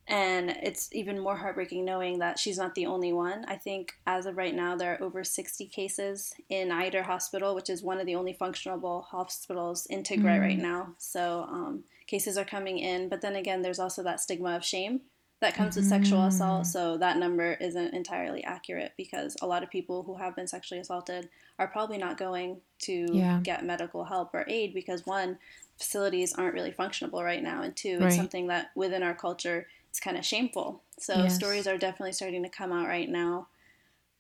And 0.08 0.52
it's 0.62 0.94
even 0.94 1.20
more 1.20 1.36
heartbreaking 1.36 1.84
knowing 1.84 2.20
that 2.20 2.38
she's 2.38 2.60
not 2.60 2.76
the 2.76 2.86
only 2.86 3.12
one. 3.12 3.44
I 3.48 3.56
think 3.56 3.94
as 4.06 4.28
of 4.28 4.38
right 4.38 4.54
now, 4.54 4.76
there 4.76 4.94
are 4.94 5.04
over 5.04 5.24
60 5.24 5.66
cases 5.66 6.32
in 6.50 6.70
Ayder 6.70 7.02
Hospital, 7.02 7.56
which 7.56 7.72
is 7.72 7.82
one 7.82 8.00
of 8.00 8.06
the 8.06 8.14
only 8.14 8.34
functional 8.34 9.02
hospitals 9.02 9.88
in 9.88 10.04
Tigray 10.04 10.38
mm. 10.38 10.42
right 10.42 10.60
now. 10.60 10.94
So 11.00 11.48
um, 11.50 11.86
cases 12.06 12.38
are 12.38 12.46
coming 12.46 12.78
in. 12.78 13.10
But 13.10 13.22
then 13.22 13.36
again, 13.36 13.64
there's 13.64 13.80
also 13.80 14.04
that 14.04 14.20
stigma 14.20 14.56
of 14.56 14.64
shame 14.64 15.02
that 15.42 15.54
comes 15.54 15.76
with 15.76 15.86
sexual 15.86 16.26
assault. 16.26 16.64
Mm. 16.64 16.68
So 16.68 16.98
that 16.98 17.18
number 17.18 17.54
isn't 17.54 17.94
entirely 17.94 18.44
accurate 18.44 18.94
because 18.98 19.36
a 19.42 19.48
lot 19.48 19.64
of 19.64 19.70
people 19.70 20.04
who 20.04 20.16
have 20.16 20.36
been 20.36 20.48
sexually 20.48 20.80
assaulted 20.82 21.30
are 21.60 21.68
probably 21.68 21.98
not 21.98 22.18
going 22.18 22.58
to 22.80 23.08
yeah. 23.12 23.40
get 23.44 23.66
medical 23.66 24.04
help 24.06 24.34
or 24.34 24.46
aid 24.48 24.74
because 24.74 25.06
one, 25.06 25.38
facilities 25.78 26.34
aren't 26.34 26.54
really 26.54 26.72
functionable 26.72 27.24
right 27.24 27.44
now, 27.44 27.62
and 27.62 27.76
two, 27.76 28.00
right. 28.00 28.08
it's 28.08 28.16
something 28.16 28.48
that 28.48 28.72
within 28.76 29.04
our 29.04 29.14
culture 29.14 29.68
it's 29.96 30.00
kind 30.02 30.18
of 30.18 30.26
shameful. 30.26 30.82
So 31.00 31.14
yes. 31.14 31.36
stories 31.36 31.68
are 31.68 31.78
definitely 31.78 32.12
starting 32.12 32.44
to 32.44 32.50
come 32.50 32.74
out 32.74 32.86
right 32.86 33.10
now. 33.10 33.48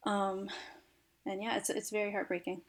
Um, 0.05 0.49
and 1.25 1.43
yeah, 1.43 1.57
it's 1.57 1.69
it's 1.69 1.89
very 1.89 2.13
heartbreaking. 2.13 2.61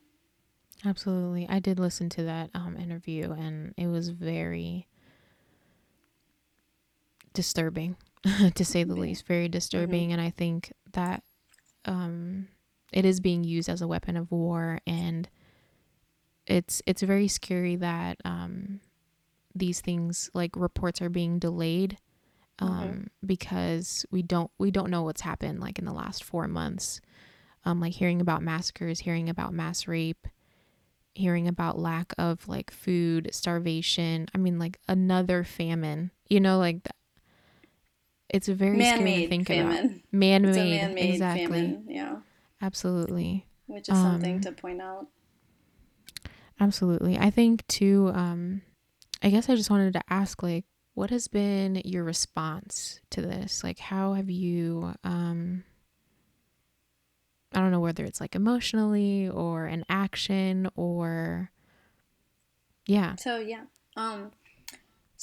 Absolutely, 0.84 1.46
I 1.48 1.60
did 1.60 1.78
listen 1.78 2.08
to 2.10 2.24
that 2.24 2.50
um, 2.52 2.76
interview, 2.76 3.30
and 3.30 3.74
it 3.76 3.86
was 3.86 4.08
very 4.08 4.88
disturbing, 7.32 7.96
to 8.54 8.64
say 8.64 8.84
the 8.84 8.94
least. 8.94 9.26
Very 9.26 9.48
disturbing, 9.48 10.04
mm-hmm. 10.04 10.12
and 10.12 10.20
I 10.20 10.30
think 10.30 10.72
that 10.92 11.22
um, 11.84 12.48
it 12.92 13.04
is 13.04 13.20
being 13.20 13.44
used 13.44 13.68
as 13.68 13.82
a 13.82 13.88
weapon 13.88 14.16
of 14.16 14.30
war, 14.30 14.80
and 14.86 15.28
it's 16.46 16.82
it's 16.86 17.02
very 17.02 17.28
scary 17.28 17.76
that 17.76 18.18
um, 18.24 18.80
these 19.54 19.80
things 19.80 20.30
like 20.34 20.56
reports 20.56 21.00
are 21.02 21.08
being 21.08 21.38
delayed 21.38 21.98
um, 22.58 22.70
mm-hmm. 22.70 23.00
because 23.24 24.06
we 24.10 24.22
don't 24.22 24.50
we 24.58 24.70
don't 24.70 24.90
know 24.90 25.02
what's 25.02 25.20
happened 25.20 25.60
like 25.60 25.78
in 25.78 25.84
the 25.84 25.92
last 25.92 26.24
four 26.24 26.48
months. 26.48 27.00
Um, 27.64 27.80
like 27.80 27.94
hearing 27.94 28.20
about 28.20 28.42
massacres, 28.42 29.00
hearing 29.00 29.28
about 29.28 29.52
mass 29.52 29.88
rape, 29.88 30.28
hearing 31.14 31.48
about 31.48 31.78
lack 31.78 32.12
of 32.16 32.46
like 32.46 32.70
food, 32.70 33.28
starvation. 33.32 34.28
I 34.32 34.38
mean, 34.38 34.58
like 34.58 34.78
another 34.86 35.42
famine. 35.42 36.12
You 36.28 36.38
know, 36.40 36.58
like 36.58 36.84
th- 36.84 36.92
it's 38.28 38.48
a 38.48 38.54
very 38.54 38.76
man-made 38.76 39.22
to 39.24 39.28
think 39.28 39.48
famine. 39.48 39.84
about. 39.86 40.00
Man-made, 40.12 40.54
man-made 40.54 41.10
exactly. 41.10 41.46
Famine. 41.46 41.86
Yeah, 41.88 42.16
absolutely. 42.60 43.46
Which 43.66 43.88
is 43.88 43.96
something 43.96 44.36
um, 44.36 44.40
to 44.42 44.52
point 44.52 44.80
out. 44.80 45.06
Absolutely, 46.60 47.18
I 47.18 47.30
think 47.30 47.66
too. 47.66 48.10
Um, 48.14 48.62
I 49.22 49.30
guess 49.30 49.48
I 49.48 49.56
just 49.56 49.70
wanted 49.70 49.92
to 49.94 50.02
ask, 50.08 50.42
like, 50.42 50.64
what 50.94 51.10
has 51.10 51.28
been 51.28 51.82
your 51.84 52.04
response 52.04 53.00
to 53.10 53.20
this? 53.20 53.62
Like, 53.62 53.78
how 53.78 54.14
have 54.14 54.30
you, 54.30 54.94
um, 55.04 55.64
I 57.52 57.60
don't 57.60 57.70
know 57.70 57.80
whether 57.80 58.04
it's 58.04 58.20
like 58.20 58.34
emotionally 58.34 59.28
or 59.28 59.66
an 59.66 59.84
action 59.88 60.68
or, 60.74 61.50
yeah. 62.86 63.16
So, 63.16 63.38
yeah. 63.38 63.64
Um, 63.96 64.30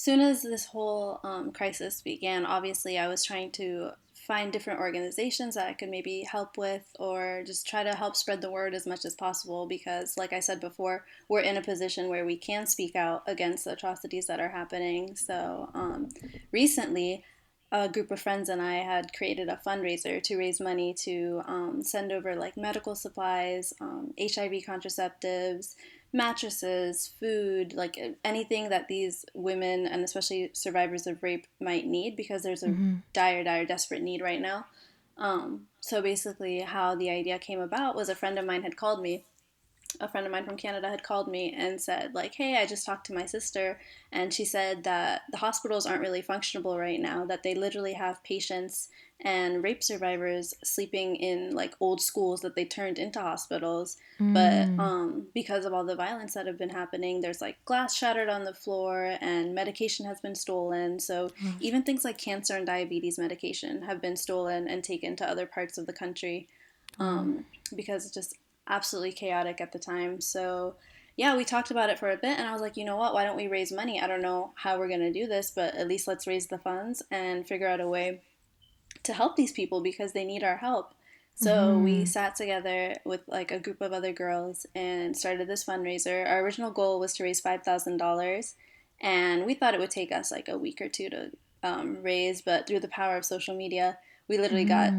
soon 0.04 0.20
as 0.20 0.42
this 0.42 0.66
whole 0.66 1.22
um, 1.24 1.52
crisis 1.54 2.02
began, 2.02 2.46
obviously 2.46 2.98
I 2.98 3.08
was 3.08 3.24
trying 3.24 3.52
to 3.54 3.92
find 4.28 4.52
different 4.52 4.82
organizations 4.82 5.56
that 5.56 5.68
I 5.68 5.74
could 5.74 5.89
maybe 5.89 6.26
help 6.30 6.58
with 6.58 6.84
or 7.00 7.44
just 7.46 7.68
try 7.68 7.84
to 7.84 7.96
help 7.96 8.18
spread 8.18 8.42
the 8.42 8.52
word 8.52 8.74
as 8.74 8.86
much 8.86 9.06
as 9.06 9.16
possible 9.16 9.66
because, 9.66 10.18
like 10.18 10.34
I 10.34 10.42
said 10.42 10.60
before, 10.60 11.06
we're 11.30 11.39
in 11.39 11.56
a 11.56 11.62
position 11.62 12.10
where 12.10 12.26
we 12.26 12.38
can 12.38 12.68
speak 12.68 12.98
out 12.98 13.24
against 13.28 13.63
the 13.63 13.74
atrocities 13.74 14.28
that 14.28 14.42
are 14.42 14.50
happening. 14.50 15.16
So, 15.16 15.70
um, 15.74 16.10
recently, 16.52 17.24
a 17.72 17.88
group 17.88 18.12
of 18.12 18.20
friends 18.20 18.50
and 18.50 18.62
I 18.62 18.76
had 18.76 19.13
created 19.13 19.48
a 19.48 19.60
fundraiser 19.66 20.22
to 20.24 20.38
raise 20.38 20.60
money 20.60 20.94
to 21.06 21.42
um, 21.48 21.82
send 21.82 22.12
over 22.12 22.36
like 22.36 22.58
medical 22.58 22.96
supplies, 22.96 23.74
um, 23.82 24.13
HIV 24.20 24.63
contraceptives, 24.68 25.76
mattresses, 26.13 27.12
food, 27.19 27.73
like 27.73 27.99
anything 28.23 28.69
that 28.69 28.88
these 28.88 29.26
women 29.34 29.88
and 29.88 30.04
especially 30.04 30.52
survivors 30.54 31.08
of 31.08 31.21
rape 31.23 31.47
might 31.60 31.88
need 31.88 32.15
because 32.15 32.43
there's 32.43 32.63
a 32.63 32.67
mm-hmm. 32.67 32.97
dire, 33.12 33.43
dire, 33.43 33.65
desperate 33.65 34.04
need 34.04 34.21
right 34.21 34.39
now. 34.39 34.67
Um, 35.17 35.67
so 35.80 36.02
basically, 36.02 36.62
how 36.62 36.95
the 36.95 37.10
idea 37.10 37.39
came 37.39 37.60
about 37.60 37.95
was 37.95 38.10
a 38.10 38.15
friend 38.15 38.38
of 38.38 38.45
mine 38.45 38.63
had 38.63 38.78
called 38.78 39.02
me 39.02 39.26
a 40.04 40.08
friend 40.08 40.26
of 40.26 40.32
mine 40.32 40.46
from 40.46 40.58
Canada 40.58 40.89
had 40.89 41.04
called 41.04 41.28
me 41.28 41.54
and 41.58 41.82
said 41.82 42.13
like, 42.13 42.36
"Hey, 42.36 42.58
I 42.58 42.66
just 42.66 42.86
talked 42.86 43.06
to 43.08 43.13
my 43.13 43.26
sister 43.26 43.80
and 44.12 44.34
she 44.34 44.46
said 44.46 44.84
that 44.84 45.24
the 45.32 45.38
hospitals 45.38 45.86
aren't 45.86 46.02
really 46.02 46.22
functionable 46.22 46.78
right 46.78 47.00
now, 47.00 47.26
that 47.26 47.44
they 47.44 47.56
literally 47.56 47.94
have 47.94 48.24
patients 48.24 48.89
and 49.26 49.63
rape 49.63 49.82
survivors 49.82 50.54
sleeping 50.63 51.16
in 51.16 51.56
like 51.56 51.74
old 51.80 52.02
schools 52.02 52.42
that 52.42 52.56
they 52.56 52.66
turned 52.66 53.00
into 53.00 53.22
hospitals. 53.22 53.98
Mm. 54.20 54.34
But 54.34 54.84
um, 54.84 55.28
because 55.34 55.66
of 55.66 55.74
all 55.74 55.86
the 55.86 55.96
violence 55.96 56.34
that 56.34 56.46
have 56.46 56.58
been 56.58 56.70
happening, 56.70 57.22
there's 57.22 57.39
like 57.39 57.63
glass 57.63 57.96
shattered 57.96 58.28
on 58.28 58.44
the 58.44 58.54
floor 58.54 59.18
and 59.22 59.56
medication 59.56 60.06
has 60.06 60.20
been 60.20 60.36
stolen. 60.36 61.00
So 61.00 61.30
mm. 61.42 61.54
even 61.62 61.84
things 61.84 62.04
like 62.04 62.18
cancer 62.18 62.58
and 62.58 62.66
diabetes 62.66 63.18
medication 63.18 63.84
have 63.84 64.02
been 64.02 64.18
stolen 64.18 64.68
and 64.68 64.84
taken 64.84 65.16
to 65.18 65.30
other 65.30 65.46
parts 65.46 65.78
of 65.78 65.86
the 65.86 65.94
country 65.94 66.50
um, 67.00 67.46
because 67.76 68.06
it's 68.06 68.13
just 68.13 68.36
absolutely 68.67 69.12
chaotic 69.12 69.62
at 69.62 69.71
the 69.71 69.80
time. 69.80 70.21
So, 70.21 70.76
yeah, 71.15 71.36
we 71.36 71.45
talked 71.45 71.71
about 71.71 71.89
it 71.89 71.99
for 71.99 72.10
a 72.10 72.17
bit, 72.17 72.39
and 72.39 72.47
I 72.47 72.54
was 72.54 72.62
like, 72.62 72.78
you 72.78 72.86
know 72.86 72.97
what? 72.97 73.13
Why 73.13 73.23
don't 73.23 73.36
we 73.36 73.47
raise 73.47 73.71
money? 73.71 74.02
I 74.02 74.08
don't 74.08 74.21
know 74.21 74.52
how 74.56 74.78
we're 74.78 74.88
going 74.88 74.99
to 75.02 75.13
do 75.13 75.28
this, 75.28 75.52
but 75.52 75.76
at 75.76 75.88
least 75.88 76.08
let's 76.08 76.28
raise 76.28 76.47
the 76.47 76.58
funds 76.58 77.04
and 77.12 77.47
figure 77.47 77.67
out 77.67 77.82
a 77.82 77.88
way 77.88 78.21
to 79.04 79.13
help 79.13 79.36
these 79.36 79.52
people 79.52 79.82
because 79.82 80.13
they 80.13 80.23
need 80.23 80.43
our 80.43 80.58
help. 80.58 80.93
So 81.36 81.52
mm-hmm. 81.52 81.84
we 81.84 82.06
sat 82.06 82.36
together 82.36 82.95
with 83.06 83.21
like 83.28 83.52
a 83.52 83.60
group 83.60 83.82
of 83.82 83.91
other 83.91 84.13
girls 84.13 84.65
and 84.76 85.17
started 85.17 85.47
this 85.47 85.65
fundraiser. 85.65 86.28
Our 86.28 86.43
original 86.43 86.71
goal 86.71 86.99
was 86.99 87.13
to 87.15 87.23
raise 87.23 87.39
five 87.39 87.63
thousand 87.63 87.97
dollars, 87.97 88.56
and 89.02 89.45
we 89.45 89.56
thought 89.56 89.73
it 89.73 89.80
would 89.80 89.89
take 89.89 90.12
us 90.12 90.32
like 90.32 90.47
a 90.47 90.58
week 90.58 90.80
or 90.80 90.89
two 90.89 91.10
to 91.10 91.32
um, 91.63 92.04
raise. 92.04 92.41
But 92.41 92.67
through 92.67 92.82
the 92.82 92.88
power 92.88 93.17
of 93.17 93.26
social 93.26 93.56
media, 93.56 93.97
we 94.28 94.38
literally 94.38 94.66
mm. 94.66 94.70
got 94.70 94.94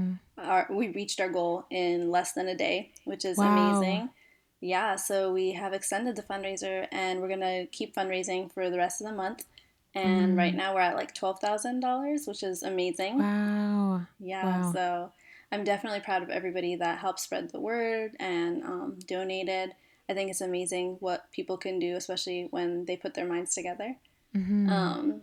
our 0.46 0.66
we 0.70 0.88
reached 0.88 1.20
our 1.20 1.28
goal 1.28 1.66
in 1.70 2.10
less 2.10 2.32
than 2.32 2.48
a 2.48 2.56
day, 2.56 2.92
which 3.04 3.24
is 3.24 3.38
wow. 3.38 3.78
amazing. 3.78 4.10
Yeah, 4.60 4.96
so 4.96 5.32
we 5.32 5.52
have 5.52 5.74
extended 5.74 6.16
the 6.16 6.22
fundraiser 6.22 6.86
and 6.90 7.20
we're 7.20 7.28
gonna 7.28 7.66
keep 7.66 7.94
fundraising 7.94 8.52
for 8.52 8.70
the 8.70 8.78
rest 8.78 9.00
of 9.00 9.08
the 9.08 9.14
month. 9.14 9.44
And 9.94 10.34
mm. 10.34 10.38
right 10.38 10.54
now 10.54 10.74
we're 10.74 10.80
at 10.80 10.96
like 10.96 11.14
twelve 11.14 11.40
thousand 11.40 11.80
dollars, 11.80 12.26
which 12.26 12.42
is 12.42 12.62
amazing. 12.62 13.18
Wow. 13.18 14.06
Yeah. 14.18 14.44
Wow. 14.44 14.72
So 14.72 15.12
I'm 15.52 15.64
definitely 15.64 16.00
proud 16.00 16.22
of 16.22 16.30
everybody 16.30 16.76
that 16.76 16.98
helped 16.98 17.20
spread 17.20 17.50
the 17.50 17.60
word 17.60 18.16
and 18.18 18.64
um, 18.64 18.98
donated. 19.06 19.70
I 20.08 20.14
think 20.14 20.30
it's 20.30 20.40
amazing 20.40 20.96
what 21.00 21.30
people 21.32 21.56
can 21.56 21.78
do, 21.78 21.96
especially 21.96 22.48
when 22.50 22.84
they 22.86 22.96
put 22.96 23.14
their 23.14 23.26
minds 23.26 23.54
together. 23.54 23.96
Mm-hmm. 24.36 24.68
Um, 24.68 25.22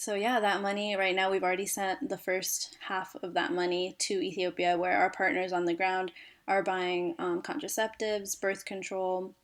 so 0.00 0.14
yeah, 0.14 0.40
that 0.40 0.62
money 0.62 0.96
right 0.96 1.14
now 1.14 1.30
we've 1.30 1.42
already 1.42 1.66
sent 1.66 2.08
the 2.08 2.16
first 2.16 2.78
half 2.80 3.14
of 3.22 3.34
that 3.34 3.52
money 3.52 3.96
to 3.98 4.14
Ethiopia, 4.14 4.78
where 4.78 4.96
our 4.96 5.10
partners 5.10 5.52
on 5.52 5.66
the 5.66 5.74
ground 5.74 6.10
are 6.48 6.62
buying 6.62 7.14
um, 7.18 7.42
contraceptives, 7.42 8.40
birth 8.40 8.64
control, 8.64 9.34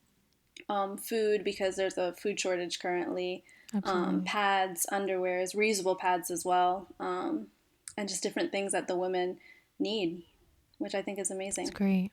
um, 0.67 0.97
food 0.97 1.43
because 1.43 1.75
there's 1.75 1.99
a 1.99 2.11
food 2.13 2.39
shortage 2.39 2.79
currently, 2.79 3.43
um, 3.83 4.23
pads, 4.23 4.87
underwears, 4.91 5.55
reusable 5.55 5.95
pads 5.95 6.31
as 6.31 6.43
well, 6.43 6.87
um, 6.99 7.45
and 7.95 8.09
just 8.09 8.23
different 8.23 8.51
things 8.51 8.71
that 8.71 8.87
the 8.87 8.97
women 8.97 9.37
need, 9.77 10.23
which 10.79 10.95
I 10.95 11.03
think 11.03 11.19
is 11.19 11.29
amazing. 11.29 11.65
That's 11.65 11.77
great. 11.77 12.09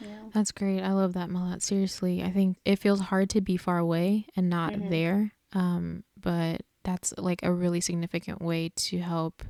Yeah. 0.00 0.30
That's 0.32 0.52
great. 0.52 0.80
I 0.80 0.92
love 0.92 1.12
that, 1.12 1.28
Melat. 1.28 1.60
Seriously, 1.60 2.22
I 2.22 2.30
think 2.30 2.56
it 2.64 2.78
feels 2.78 3.00
hard 3.00 3.28
to 3.30 3.42
be 3.42 3.58
far 3.58 3.76
away 3.76 4.24
and 4.34 4.48
not 4.48 4.72
mm-hmm. 4.72 4.88
there. 4.88 5.32
Um, 5.52 6.04
but 6.18 6.62
that's 6.84 7.12
like 7.18 7.42
a 7.42 7.52
really 7.52 7.80
significant 7.80 8.40
way 8.40 8.70
to 8.76 8.98
help 8.98 9.42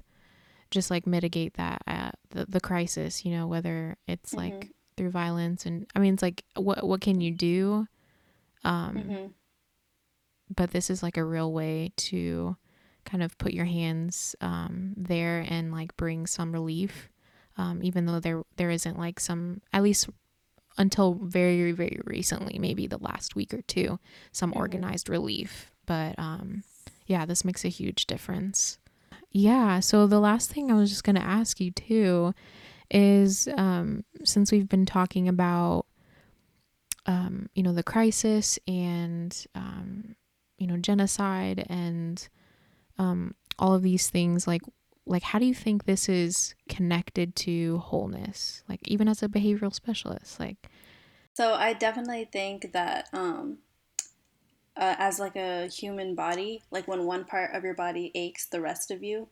just 0.70 0.90
like 0.90 1.06
mitigate 1.06 1.54
that 1.54 1.82
uh, 1.86 2.10
the, 2.30 2.46
the 2.46 2.60
crisis 2.60 3.24
you 3.24 3.32
know 3.32 3.46
whether 3.46 3.96
it's 4.08 4.34
mm-hmm. 4.34 4.54
like 4.54 4.70
through 4.96 5.10
violence 5.10 5.66
and 5.66 5.86
i 5.94 5.98
mean 5.98 6.14
it's 6.14 6.22
like 6.22 6.44
what 6.56 6.86
what 6.86 7.00
can 7.00 7.20
you 7.20 7.30
do 7.30 7.86
um 8.64 8.96
mm-hmm. 8.96 9.26
but 10.54 10.70
this 10.70 10.88
is 10.88 11.02
like 11.02 11.16
a 11.16 11.24
real 11.24 11.52
way 11.52 11.92
to 11.96 12.56
kind 13.04 13.22
of 13.22 13.36
put 13.38 13.52
your 13.52 13.66
hands 13.66 14.34
um 14.40 14.94
there 14.96 15.44
and 15.48 15.72
like 15.72 15.96
bring 15.96 16.26
some 16.26 16.52
relief 16.52 17.10
um 17.56 17.82
even 17.82 18.06
though 18.06 18.20
there 18.20 18.42
there 18.56 18.70
isn't 18.70 18.98
like 18.98 19.20
some 19.20 19.60
at 19.72 19.82
least 19.82 20.08
until 20.78 21.14
very 21.14 21.72
very 21.72 22.00
recently 22.04 22.58
maybe 22.58 22.86
the 22.86 22.98
last 22.98 23.36
week 23.36 23.52
or 23.52 23.62
two 23.62 23.98
some 24.32 24.50
mm-hmm. 24.50 24.60
organized 24.60 25.08
relief 25.08 25.72
but 25.86 26.18
um 26.18 26.62
yeah, 27.06 27.26
this 27.26 27.44
makes 27.44 27.64
a 27.64 27.68
huge 27.68 28.06
difference. 28.06 28.78
Yeah, 29.30 29.80
so 29.80 30.06
the 30.06 30.20
last 30.20 30.52
thing 30.52 30.70
I 30.70 30.74
was 30.74 30.90
just 30.90 31.04
going 31.04 31.16
to 31.16 31.22
ask 31.22 31.60
you 31.60 31.70
too 31.70 32.34
is 32.90 33.48
um, 33.56 34.04
since 34.22 34.52
we've 34.52 34.68
been 34.68 34.86
talking 34.86 35.28
about, 35.28 35.86
um, 37.06 37.48
you 37.54 37.62
know, 37.62 37.72
the 37.72 37.82
crisis 37.82 38.58
and 38.66 39.46
um, 39.54 40.14
you 40.58 40.66
know, 40.66 40.76
genocide 40.76 41.66
and 41.68 42.28
um, 42.98 43.34
all 43.58 43.74
of 43.74 43.82
these 43.82 44.08
things. 44.08 44.46
Like, 44.46 44.62
like 45.06 45.22
how 45.22 45.38
do 45.38 45.46
you 45.46 45.54
think 45.54 45.84
this 45.84 46.08
is 46.08 46.54
connected 46.68 47.36
to 47.36 47.78
wholeness? 47.78 48.62
Like, 48.68 48.80
even 48.84 49.08
as 49.08 49.22
a 49.22 49.28
behavioral 49.28 49.74
specialist, 49.74 50.40
like. 50.40 50.70
So 51.34 51.54
I 51.54 51.72
definitely 51.72 52.28
think 52.30 52.72
that 52.72 53.08
um, 53.12 53.58
uh, 54.76 54.96
as 54.98 55.18
like 55.18 55.36
a 55.36 55.68
human 55.68 56.14
body, 56.14 56.62
like 56.70 56.88
when 56.88 57.04
one 57.04 57.24
part 57.24 57.54
of 57.54 57.64
your 57.64 57.74
body 57.74 58.10
aches, 58.14 58.46
the 58.46 58.60
rest 58.60 58.90
of 58.90 59.02
you 59.02 59.28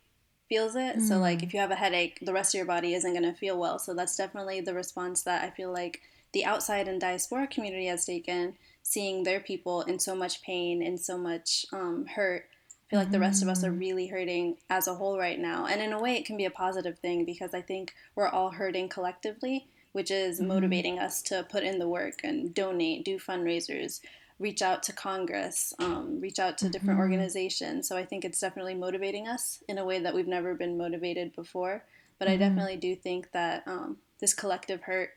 feels 0.48 0.76
it. 0.76 0.98
Mm. 0.98 1.02
So 1.02 1.18
like 1.18 1.40
mm. 1.40 1.42
if 1.44 1.54
you 1.54 1.60
have 1.60 1.70
a 1.70 1.76
headache, 1.76 2.18
the 2.22 2.32
rest 2.32 2.54
of 2.54 2.58
your 2.58 2.66
body 2.66 2.94
isn't 2.94 3.12
going 3.12 3.24
to 3.24 3.38
feel 3.38 3.58
well. 3.58 3.78
So 3.78 3.94
that's 3.94 4.16
definitely 4.16 4.60
the 4.60 4.74
response 4.74 5.22
that 5.22 5.42
I 5.42 5.50
feel 5.50 5.72
like 5.72 6.02
the 6.32 6.44
outside 6.44 6.88
and 6.88 7.00
diaspora 7.00 7.46
community 7.46 7.86
has 7.86 8.04
taken, 8.04 8.54
seeing 8.82 9.22
their 9.22 9.40
people 9.40 9.82
in 9.82 9.98
so 9.98 10.14
much 10.14 10.42
pain 10.42 10.82
and 10.82 11.00
so 11.00 11.18
much 11.18 11.66
um, 11.72 12.06
hurt. 12.06 12.48
I 12.70 12.90
feel 12.90 12.98
like 13.00 13.10
the 13.10 13.20
rest 13.20 13.42
of 13.42 13.48
us 13.48 13.64
are 13.64 13.72
mm. 13.72 13.80
really 13.80 14.06
hurting 14.08 14.56
as 14.68 14.86
a 14.86 14.94
whole 14.94 15.18
right 15.18 15.38
now. 15.38 15.66
And 15.66 15.80
in 15.80 15.92
a 15.92 16.00
way, 16.00 16.16
it 16.16 16.26
can 16.26 16.36
be 16.36 16.44
a 16.44 16.50
positive 16.50 16.98
thing 16.98 17.24
because 17.24 17.54
I 17.54 17.62
think 17.62 17.94
we're 18.14 18.28
all 18.28 18.50
hurting 18.50 18.90
collectively, 18.90 19.66
which 19.92 20.10
is 20.10 20.40
mm. 20.40 20.46
motivating 20.46 20.98
us 20.98 21.22
to 21.22 21.46
put 21.50 21.64
in 21.64 21.78
the 21.78 21.88
work 21.88 22.20
and 22.22 22.54
donate, 22.54 23.04
do 23.04 23.18
fundraisers, 23.18 24.00
reach 24.38 24.62
out 24.62 24.82
to 24.84 24.92
Congress, 24.92 25.72
um, 25.78 26.20
reach 26.20 26.38
out 26.38 26.58
to 26.58 26.68
different 26.68 26.94
mm-hmm. 26.94 27.00
organizations. 27.00 27.88
So 27.88 27.96
I 27.96 28.04
think 28.04 28.24
it's 28.24 28.40
definitely 28.40 28.74
motivating 28.74 29.28
us 29.28 29.62
in 29.68 29.78
a 29.78 29.84
way 29.84 29.98
that 30.00 30.14
we've 30.14 30.26
never 30.26 30.54
been 30.54 30.76
motivated 30.76 31.34
before. 31.34 31.84
But 32.18 32.28
mm-hmm. 32.28 32.34
I 32.34 32.36
definitely 32.36 32.76
do 32.76 32.96
think 32.96 33.30
that 33.32 33.62
um, 33.66 33.98
this 34.20 34.34
collective 34.34 34.82
hurt 34.82 35.10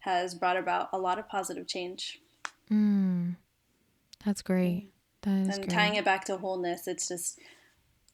has 0.00 0.34
brought 0.34 0.56
about 0.56 0.88
a 0.92 0.98
lot 0.98 1.18
of 1.18 1.28
positive 1.28 1.66
change. 1.66 2.20
Mm. 2.70 3.36
That's 4.24 4.42
great. 4.42 4.90
That 5.22 5.48
is 5.48 5.48
and 5.48 5.58
great. 5.58 5.70
tying 5.70 5.94
it 5.96 6.04
back 6.04 6.24
to 6.26 6.36
wholeness, 6.36 6.86
it's 6.86 7.08
just 7.08 7.38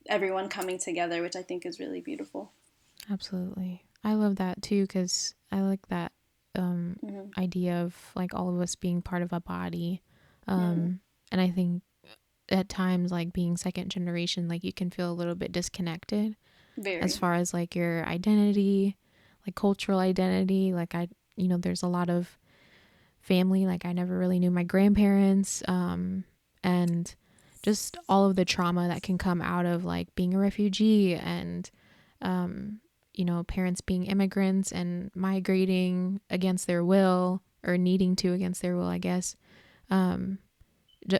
everyone 0.07 0.49
coming 0.49 0.77
together, 0.77 1.21
which 1.21 1.35
I 1.35 1.41
think 1.41 1.65
is 1.65 1.79
really 1.79 2.01
beautiful. 2.01 2.51
Absolutely. 3.11 3.83
I 4.03 4.13
love 4.13 4.35
that 4.37 4.61
too 4.61 4.83
because 4.83 5.33
I 5.51 5.61
like 5.61 5.87
that 5.89 6.11
um, 6.55 6.97
mm-hmm. 7.03 7.39
idea 7.39 7.81
of 7.81 7.95
like 8.15 8.33
all 8.33 8.53
of 8.53 8.61
us 8.61 8.75
being 8.75 9.01
part 9.01 9.21
of 9.21 9.33
a 9.33 9.39
body 9.39 10.01
um, 10.47 10.77
mm. 10.77 10.99
And 11.31 11.41
I 11.41 11.49
think 11.49 11.83
at 12.49 12.69
times, 12.69 13.11
like 13.11 13.33
being 13.33 13.57
second 13.57 13.89
generation, 13.89 14.47
like 14.47 14.63
you 14.63 14.73
can 14.73 14.89
feel 14.89 15.11
a 15.11 15.13
little 15.13 15.35
bit 15.35 15.51
disconnected 15.51 16.35
Very. 16.77 17.01
as 17.01 17.17
far 17.17 17.33
as 17.33 17.53
like 17.53 17.75
your 17.75 18.05
identity, 18.05 18.97
like 19.45 19.55
cultural 19.55 19.99
identity. 19.99 20.73
Like, 20.73 20.95
I, 20.95 21.09
you 21.35 21.47
know, 21.47 21.57
there's 21.57 21.83
a 21.83 21.87
lot 21.87 22.09
of 22.09 22.39
family. 23.19 23.65
Like, 23.65 23.85
I 23.85 23.93
never 23.93 24.17
really 24.17 24.39
knew 24.39 24.51
my 24.51 24.63
grandparents. 24.63 25.63
Um, 25.67 26.25
and 26.63 27.13
just 27.63 27.97
all 28.07 28.29
of 28.29 28.35
the 28.35 28.45
trauma 28.45 28.87
that 28.87 29.01
can 29.01 29.17
come 29.17 29.41
out 29.41 29.65
of 29.65 29.83
like 29.83 30.13
being 30.15 30.35
a 30.35 30.39
refugee 30.39 31.15
and, 31.15 31.69
um, 32.21 32.79
you 33.13 33.25
know, 33.25 33.43
parents 33.43 33.81
being 33.81 34.05
immigrants 34.05 34.71
and 34.71 35.09
migrating 35.15 36.21
against 36.29 36.67
their 36.67 36.83
will 36.83 37.41
or 37.63 37.77
needing 37.77 38.15
to 38.17 38.33
against 38.33 38.61
their 38.61 38.75
will, 38.75 38.87
I 38.87 38.99
guess 38.99 39.35
um, 39.89 40.39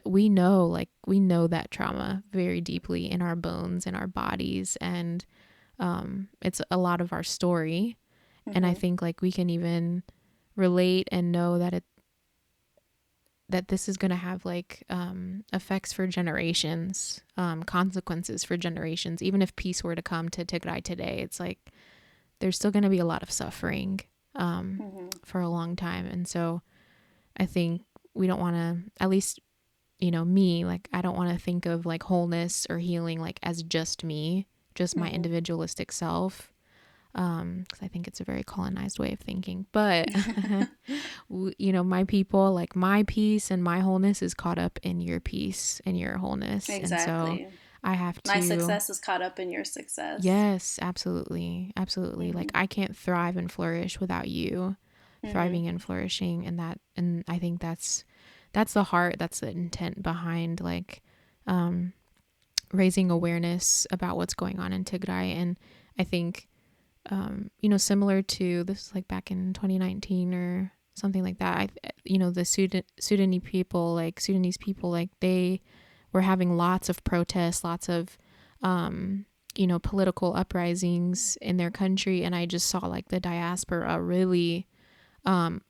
we 0.04 0.30
know 0.30 0.66
like 0.66 0.90
we 1.06 1.20
know 1.20 1.48
that 1.48 1.72
trauma 1.72 2.24
very 2.32 2.62
deeply 2.62 3.10
in 3.10 3.22
our 3.22 3.36
bones 3.36 3.86
in 3.86 3.96
our 3.96 4.08
bodies 4.08 4.78
and 4.82 5.26
um, 5.80 6.30
it's 6.42 6.62
a 6.72 6.78
lot 6.78 7.02
of 7.02 7.14
our 7.14 7.24
story 7.24 7.98
mm-hmm. 8.48 8.56
and 8.56 8.66
i 8.66 8.72
mm-hmm. 8.72 8.80
think 8.80 9.02
like 9.02 9.22
we 9.22 9.32
can 9.32 9.50
even 9.50 10.04
relate 10.56 11.08
and 11.12 11.32
know 11.32 11.60
that 11.60 11.74
it 11.74 11.84
that 13.48 13.68
this 13.68 13.88
is 13.88 13.98
going 13.98 14.10
to 14.10 14.16
have 14.16 14.44
like 14.44 14.84
um, 14.90 15.44
effects 15.54 15.94
for 15.94 16.08
generations 16.08 17.22
um, 17.38 17.62
consequences 17.64 18.44
for 18.44 18.58
generations 18.58 19.22
even 19.22 19.42
if 19.42 19.56
peace 19.56 19.84
were 19.84 19.96
to 19.96 20.02
come 20.02 20.30
to 20.30 20.44
tigray 20.44 20.84
today 20.84 21.20
it's 21.22 21.40
like 21.40 21.72
there's 22.40 22.56
still 22.56 22.72
going 22.72 22.84
to 22.84 22.90
be 22.90 23.00
a 23.00 23.06
lot 23.06 23.24
of 23.24 23.32
suffering 23.32 24.00
um, 24.36 24.80
mm-hmm. 24.82 25.08
for 25.24 25.42
a 25.42 25.50
long 25.50 25.76
time 25.76 26.08
and 26.08 26.28
so 26.28 26.62
i 27.38 27.46
think 27.46 27.82
we 28.16 28.28
don't 28.28 28.40
want 28.40 28.56
to 28.56 28.78
at 29.04 29.10
least 29.10 29.40
you 30.00 30.12
know 30.12 30.26
me 30.26 30.66
like 30.66 30.90
i 30.92 31.02
don't 31.02 31.16
want 31.16 31.32
to 31.32 31.44
think 31.44 31.66
of 31.66 31.86
like 31.86 32.04
wholeness 32.04 32.66
or 32.70 32.80
healing 32.80 33.20
like 33.20 33.40
as 33.44 33.62
just 33.64 34.04
me 34.04 34.48
just 34.74 34.98
my 34.98 35.08
mm-hmm. 35.08 35.16
individualistic 35.16 35.92
self 35.92 36.52
um 37.16 37.64
because 37.64 37.82
i 37.82 37.88
think 37.88 38.08
it's 38.08 38.20
a 38.20 38.26
very 38.26 38.44
colonized 38.44 39.00
way 39.00 39.14
of 39.14 39.20
thinking. 39.20 39.66
But 39.72 40.10
you 41.30 41.72
know 41.72 41.84
my 41.84 42.04
people 42.04 42.54
like 42.54 42.76
my 42.76 43.04
peace 43.04 43.50
and 43.52 43.64
my 43.64 43.80
wholeness 43.80 44.22
is 44.22 44.34
caught 44.34 44.60
up 44.60 44.80
in 44.84 45.00
your 45.00 45.20
peace 45.20 45.82
and 45.86 45.98
your 45.98 46.18
wholeness. 46.18 46.70
Exactly 46.70 47.44
and 47.44 47.52
so 47.52 47.58
i 47.84 47.94
have 47.94 48.22
to 48.22 48.32
my 48.32 48.40
success 48.42 48.90
is 48.90 49.00
caught 49.00 49.22
up 49.22 49.40
in 49.40 49.52
your 49.52 49.64
success. 49.64 50.22
Yes 50.24 50.80
absolutely 50.82 51.72
absolutely. 51.78 52.30
Mm-hmm. 52.30 52.38
like 52.38 52.52
i 52.54 52.66
can't 52.66 52.96
thrive 52.96 53.38
and 53.38 53.52
flourish 53.52 54.00
without 54.00 54.28
you 54.28 54.76
mm-hmm. 55.26 55.34
thriving 55.34 55.68
and 55.68 55.82
flourishing 55.82 56.46
and 56.46 56.60
that 56.60 56.80
and 56.96 57.24
i 57.28 57.38
think 57.38 57.62
that's 57.62 58.04
that's 58.54 58.74
the 58.74 58.84
heart 58.84 59.16
that's 59.20 59.40
the 59.40 59.50
intent 59.50 60.02
behind 60.02 60.62
like 60.62 61.04
um 61.48 61.94
raising 62.72 63.12
awareness 63.12 63.86
about 63.92 64.18
what's 64.18 64.34
going 64.34 64.60
on 64.60 64.74
in 64.74 64.84
tigray 64.84 65.36
and 65.36 65.58
i 66.00 66.04
think 66.04 66.48
um 67.10 67.50
you 67.60 67.70
know 67.70 67.78
similar 67.78 68.22
to 68.22 68.64
this 68.64 68.94
like 68.96 69.08
back 69.08 69.32
in 69.32 69.54
2019 69.54 70.34
or 70.34 70.72
something 70.96 71.24
like 71.24 71.38
that 71.40 71.58
i 71.58 71.90
you 72.04 72.18
know 72.18 72.32
the 72.32 72.46
sudan 72.46 72.84
sudanese 73.00 73.42
people 73.44 73.94
like 73.94 74.20
sudanese 74.20 74.58
people 74.58 74.90
like 74.90 75.10
they 75.20 75.62
were 76.12 76.22
having 76.22 76.56
lots 76.56 76.88
of 76.90 77.04
protests 77.04 77.64
lots 77.64 77.90
of 77.90 78.18
um 78.62 79.26
you 79.56 79.68
know 79.68 79.80
political 79.80 80.36
uprisings 80.36 81.38
in 81.42 81.58
their 81.58 81.72
country 81.72 82.24
and 82.24 82.36
i 82.36 82.46
just 82.46 82.68
saw 82.68 82.80
like 82.80 83.10
the 83.10 83.20
diaspora 83.20 84.00
really 84.02 84.68
um, 85.26 85.62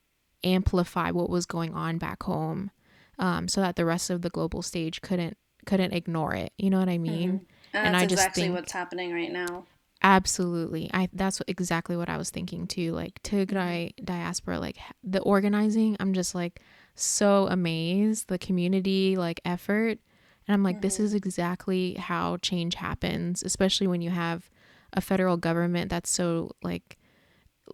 amplify 0.44 1.10
what 1.10 1.30
was 1.30 1.46
going 1.46 1.74
on 1.74 1.98
back 1.98 2.22
home 2.22 2.70
um, 3.18 3.48
so 3.48 3.60
that 3.60 3.76
the 3.76 3.84
rest 3.84 4.10
of 4.10 4.22
the 4.22 4.30
global 4.30 4.62
stage 4.62 5.00
couldn't 5.00 5.36
couldn't 5.64 5.92
ignore 5.92 6.34
it. 6.34 6.52
You 6.58 6.70
know 6.70 6.78
what 6.78 6.88
i 6.88 6.98
mean? 6.98 7.28
Mm-hmm. 7.28 7.76
and, 7.76 7.86
and 7.88 7.96
i 7.96 8.02
just 8.02 8.14
exactly 8.14 8.44
think, 8.44 8.54
what's 8.54 8.72
happening 8.72 9.12
right 9.12 9.32
now. 9.32 9.64
Absolutely. 10.02 10.90
I 10.92 11.08
that's 11.12 11.40
exactly 11.48 11.96
what 11.96 12.08
i 12.08 12.16
was 12.16 12.30
thinking 12.30 12.66
too. 12.66 12.92
Like 12.92 13.22
tigray 13.22 13.92
diaspora 14.04 14.60
like 14.60 14.76
the 15.02 15.20
organizing 15.20 15.96
i'm 16.00 16.12
just 16.12 16.34
like 16.34 16.60
so 16.94 17.46
amazed. 17.48 18.28
The 18.28 18.38
community 18.38 19.16
like 19.16 19.40
effort. 19.44 19.98
And 20.46 20.54
i'm 20.54 20.62
like 20.62 20.76
mm-hmm. 20.76 20.82
this 20.82 21.00
is 21.00 21.14
exactly 21.14 21.94
how 21.94 22.36
change 22.36 22.76
happens 22.76 23.42
especially 23.42 23.88
when 23.88 24.00
you 24.00 24.10
have 24.10 24.48
a 24.92 25.00
federal 25.00 25.36
government 25.36 25.90
that's 25.90 26.08
so 26.08 26.52
like 26.62 26.96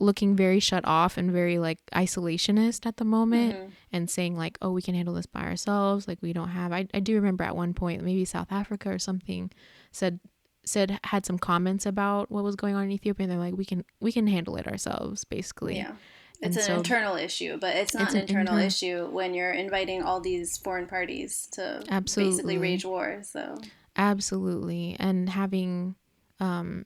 looking 0.00 0.34
very 0.34 0.60
shut 0.60 0.84
off 0.86 1.16
and 1.16 1.30
very 1.30 1.58
like 1.58 1.78
isolationist 1.94 2.86
at 2.86 2.96
the 2.96 3.04
moment 3.04 3.54
mm-hmm. 3.54 3.70
and 3.92 4.08
saying 4.10 4.36
like 4.36 4.58
oh 4.62 4.70
we 4.70 4.82
can 4.82 4.94
handle 4.94 5.14
this 5.14 5.26
by 5.26 5.42
ourselves. 5.42 6.08
Like 6.08 6.18
we 6.22 6.32
don't 6.32 6.48
have 6.48 6.72
I, 6.72 6.86
I 6.94 7.00
do 7.00 7.14
remember 7.14 7.44
at 7.44 7.56
one 7.56 7.74
point 7.74 8.02
maybe 8.02 8.24
south 8.24 8.48
africa 8.50 8.90
or 8.90 8.98
something 8.98 9.50
said 9.90 10.20
said 10.64 10.98
had 11.04 11.26
some 11.26 11.38
comments 11.38 11.86
about 11.86 12.30
what 12.30 12.44
was 12.44 12.56
going 12.56 12.74
on 12.74 12.84
in 12.84 12.90
ethiopia 12.90 13.24
and 13.24 13.32
they're 13.32 13.38
like 13.38 13.56
we 13.56 13.64
can 13.64 13.84
we 14.00 14.12
can 14.12 14.26
handle 14.26 14.56
it 14.56 14.66
ourselves 14.66 15.24
basically. 15.24 15.76
Yeah. 15.76 15.92
It's 16.40 16.56
and 16.56 16.56
an 16.56 16.62
so, 16.62 16.76
internal 16.76 17.16
issue 17.16 17.58
but 17.58 17.76
it's 17.76 17.94
not 17.94 18.04
it's 18.04 18.12
an, 18.12 18.20
an 18.20 18.28
internal 18.28 18.56
inter- 18.56 18.66
issue 18.66 19.06
when 19.10 19.34
you're 19.34 19.52
inviting 19.52 20.02
all 20.02 20.20
these 20.20 20.56
foreign 20.58 20.86
parties 20.86 21.48
to 21.52 21.82
absolutely. 21.88 22.32
basically 22.32 22.58
wage 22.58 22.84
war 22.84 23.20
so. 23.22 23.58
Absolutely. 23.94 24.96
And 24.98 25.28
having 25.28 25.96
um 26.40 26.84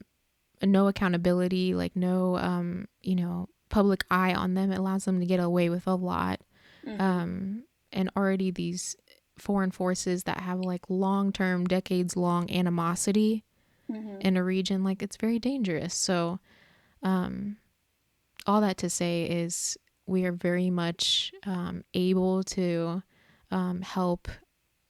no 0.63 0.89
accountability, 0.89 1.75
like 1.75 1.95
no, 1.95 2.37
um, 2.39 2.89
you 3.03 3.15
know, 3.15 3.49
public 3.69 4.05
eye 4.11 4.35
on 4.35 4.55
them. 4.55 4.73
It 4.73 4.79
allows 4.79 5.05
them 5.05 5.21
to 5.21 5.27
get 5.27 5.41
away 5.41 5.69
with 5.69 5.87
a 5.87 5.95
lot. 5.95 6.41
Mm-hmm. 6.87 7.01
Um, 7.01 7.65
and 7.93 8.11
already 8.17 8.51
these 8.51 8.97
foreign 9.39 9.71
forces 9.71 10.25
that 10.25 10.41
have 10.41 10.61
like 10.61 10.89
long 10.89 11.33
term, 11.33 11.65
decades 11.65 12.17
long 12.17 12.51
animosity 12.51 13.45
mm-hmm. 13.91 14.21
in 14.21 14.37
a 14.37 14.45
region, 14.45 14.85
like 14.85 15.03
it's 15.03 15.17
very 15.17 15.39
dangerous. 15.39 15.95
So, 15.95 16.41
um, 17.03 17.57
all 18.47 18.61
that 18.61 18.79
to 18.79 18.91
say 18.91 19.25
is 19.25 19.77
we 20.07 20.25
are 20.25 20.33
very 20.33 20.71
much 20.71 21.33
um, 21.45 21.85
able 21.95 22.45
to 22.45 23.03
um, 23.51 23.83
help 23.83 24.29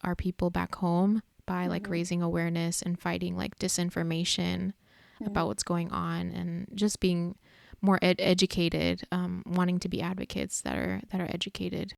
our 0.05 0.15
people 0.15 0.51
back 0.51 0.75
home 0.77 1.23
by 1.47 1.67
like 1.67 1.85
mm-hmm. 1.85 1.93
raising 1.93 2.23
awareness 2.23 2.83
and 2.83 3.01
fighting 3.01 3.37
like 3.37 3.59
disinformation 3.59 4.73
mm-hmm. 5.17 5.27
about 5.27 5.49
what's 5.49 5.63
going 5.63 5.91
on 5.91 6.31
and 6.31 6.67
just 6.75 7.01
being 7.01 7.37
more 7.83 7.99
ed- 8.03 8.21
educated, 8.21 9.03
um, 9.13 9.43
wanting 9.47 9.79
to 9.81 9.89
be 9.89 10.01
advocates 10.01 10.63
that 10.63 10.77
are 10.77 11.01
that 11.11 11.21
are 11.21 11.29
educated. 11.31 11.93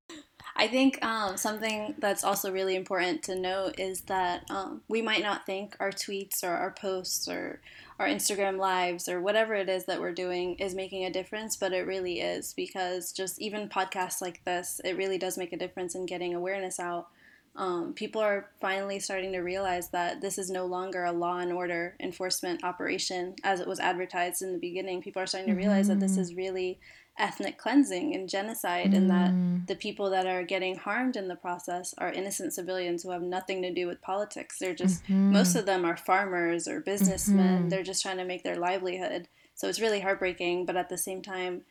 I 0.56 0.66
think 0.66 1.04
um, 1.04 1.36
something 1.36 1.94
that's 1.98 2.24
also 2.24 2.50
really 2.50 2.74
important 2.74 3.22
to 3.24 3.36
note 3.36 3.78
is 3.78 4.00
that 4.02 4.44
um, 4.50 4.82
we 4.88 5.02
might 5.02 5.22
not 5.22 5.46
think 5.46 5.76
our 5.78 5.90
tweets 5.90 6.42
or 6.42 6.50
our 6.50 6.72
posts 6.72 7.28
or 7.28 7.60
our 7.98 8.06
Instagram 8.06 8.58
lives 8.58 9.08
or 9.08 9.20
whatever 9.20 9.54
it 9.54 9.68
is 9.68 9.84
that 9.86 10.00
we're 10.00 10.12
doing 10.12 10.54
is 10.56 10.74
making 10.74 11.04
a 11.04 11.10
difference, 11.10 11.56
but 11.56 11.72
it 11.72 11.86
really 11.86 12.20
is 12.20 12.54
because 12.54 13.12
just 13.12 13.40
even 13.40 13.68
podcasts 13.68 14.20
like 14.20 14.44
this, 14.44 14.80
it 14.84 14.96
really 14.96 15.18
does 15.18 15.38
make 15.38 15.52
a 15.52 15.58
difference 15.58 15.94
in 15.94 16.06
getting 16.06 16.34
awareness 16.34 16.80
out 16.80 17.08
um, 17.56 17.92
people 17.94 18.20
are 18.20 18.50
finally 18.60 19.00
starting 19.00 19.32
to 19.32 19.40
realize 19.40 19.90
that 19.90 20.20
this 20.20 20.38
is 20.38 20.50
no 20.50 20.66
longer 20.66 21.04
a 21.04 21.12
law 21.12 21.38
and 21.38 21.52
order 21.52 21.96
enforcement 22.00 22.62
operation 22.62 23.34
as 23.42 23.60
it 23.60 23.66
was 23.66 23.80
advertised 23.80 24.42
in 24.42 24.52
the 24.52 24.58
beginning. 24.58 25.02
People 25.02 25.22
are 25.22 25.26
starting 25.26 25.52
to 25.52 25.56
realize 25.58 25.88
mm-hmm. 25.88 25.98
that 25.98 26.06
this 26.06 26.12
mm-hmm. 26.12 26.20
is 26.20 26.34
really 26.34 26.78
ethnic 27.18 27.58
cleansing 27.58 28.14
and 28.14 28.28
genocide, 28.28 28.92
mm. 28.92 28.96
and 28.96 29.10
that 29.10 29.30
mm. 29.32 29.66
the 29.66 29.74
people 29.74 30.10
that 30.10 30.26
are 30.26 30.44
getting 30.44 30.76
harmed 30.76 31.16
in 31.16 31.26
the 31.26 31.34
process 31.34 31.94
are 31.98 32.12
innocent 32.12 32.52
civilians 32.52 33.02
who 33.02 33.10
have 33.10 33.22
nothing 33.22 33.60
to 33.62 33.74
do 33.74 33.88
with 33.88 34.00
politics. 34.00 34.58
They're 34.58 34.74
just, 34.74 35.02
mm-hmm. 35.04 35.32
most 35.32 35.56
of 35.56 35.66
them 35.66 35.84
are 35.84 35.96
farmers 35.96 36.68
or 36.68 36.80
businessmen. 36.80 37.58
Mm-hmm. 37.58 37.68
They're 37.70 37.82
just 37.82 38.02
trying 38.02 38.18
to 38.18 38.24
make 38.24 38.44
their 38.44 38.56
livelihood. 38.56 39.28
So 39.56 39.68
it's 39.68 39.80
really 39.80 40.00
heartbreaking, 40.00 40.66
but 40.66 40.76
at 40.76 40.88
the 40.88 40.96
same 40.96 41.20
time, 41.20 41.62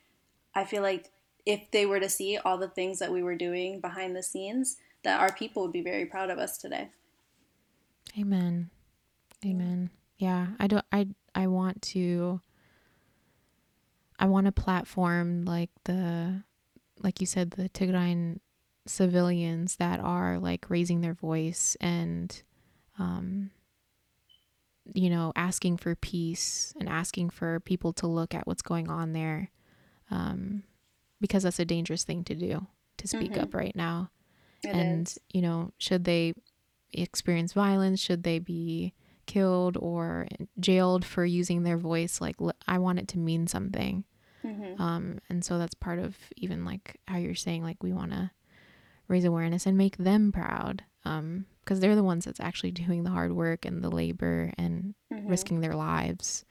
I 0.54 0.66
feel 0.66 0.82
like 0.82 1.12
if 1.46 1.72
they 1.72 1.86
were 1.86 2.02
to 2.02 2.10
see 2.10 2.38
all 2.38 2.58
the 2.58 2.68
things 2.68 3.00
that 3.00 3.14
we 3.14 3.24
were 3.24 3.36
doing 3.36 3.80
behind 3.80 4.16
the 4.16 4.24
scenes, 4.24 4.76
that 5.08 5.22
our 5.22 5.32
people 5.32 5.64
would 5.64 5.72
be 5.72 5.82
very 5.82 6.06
proud 6.06 6.30
of 6.30 6.38
us 6.38 6.58
today. 6.58 6.90
Amen. 8.20 8.70
Amen. 9.46 9.90
Yeah, 10.18 10.48
I 10.60 10.68
don't 10.68 10.86
I 10.92 11.08
I 11.34 11.48
want 11.48 11.82
to 11.94 12.42
I 14.20 14.26
want 14.26 14.48
a 14.48 14.52
platform 14.52 15.46
like 15.46 15.70
the 15.86 16.44
like 17.00 17.22
you 17.22 17.26
said 17.26 17.52
the 17.52 17.70
Tigrayan 17.70 18.40
civilians 18.86 19.78
that 19.78 20.02
are 20.02 20.40
like 20.40 20.70
raising 20.70 21.00
their 21.00 21.14
voice 21.14 21.78
and 21.80 22.44
um 23.00 23.52
you 24.94 25.10
know 25.10 25.32
asking 25.36 25.78
for 25.78 25.96
peace 25.96 26.74
and 26.80 26.90
asking 26.90 27.30
for 27.30 27.62
people 27.62 27.94
to 27.94 28.08
look 28.08 28.34
at 28.34 28.48
what's 28.48 28.62
going 28.62 28.90
on 28.90 29.12
there 29.12 29.52
um 30.10 30.64
because 31.20 31.44
that's 31.44 31.60
a 31.60 31.66
dangerous 31.66 32.06
thing 32.06 32.24
to 32.24 32.34
do 32.34 32.66
to 32.96 33.08
speak 33.08 33.32
mm-hmm. 33.32 33.42
up 33.42 33.54
right 33.54 33.76
now 33.76 34.10
it 34.64 34.76
and 34.76 35.08
is. 35.08 35.20
you 35.32 35.42
know 35.42 35.72
should 35.78 36.04
they 36.04 36.34
experience 36.94 37.54
violence 37.54 38.00
should 38.00 38.24
they 38.24 38.40
be 38.40 38.94
killed 39.26 39.78
or 39.80 40.28
jailed 40.60 41.06
for 41.06 41.26
using 41.26 41.64
their 41.64 41.78
voice 41.78 42.22
like 42.22 42.36
i 42.68 42.78
want 42.78 42.98
it 42.98 43.08
to 43.08 43.20
mean 43.20 43.46
something 43.46 44.04
mm-hmm. 44.44 44.82
um 44.82 45.20
and 45.30 45.44
so 45.44 45.60
that's 45.60 45.76
part 45.76 46.00
of 46.00 46.16
even 46.38 46.66
like 46.66 47.00
how 47.08 47.18
you're 47.18 47.36
saying 47.36 47.62
like 47.62 47.84
we 47.84 47.92
want 47.94 48.12
to 48.12 48.32
raise 49.08 49.26
awareness 49.26 49.66
and 49.66 49.78
make 49.78 49.98
them 49.98 50.32
proud 50.32 50.84
um 51.06 51.46
because 51.64 51.82
they're 51.82 51.96
the 51.96 52.04
ones 52.04 52.24
that's 52.24 52.40
actually 52.40 52.72
doing 52.72 53.04
the 53.04 53.10
hard 53.10 53.34
work 53.34 53.66
and 53.66 53.84
the 53.84 53.92
labor 53.92 54.54
and 54.58 54.96
mm-hmm. 55.14 55.28
risking 55.28 55.60
their 55.60 55.76
lives 55.76 56.46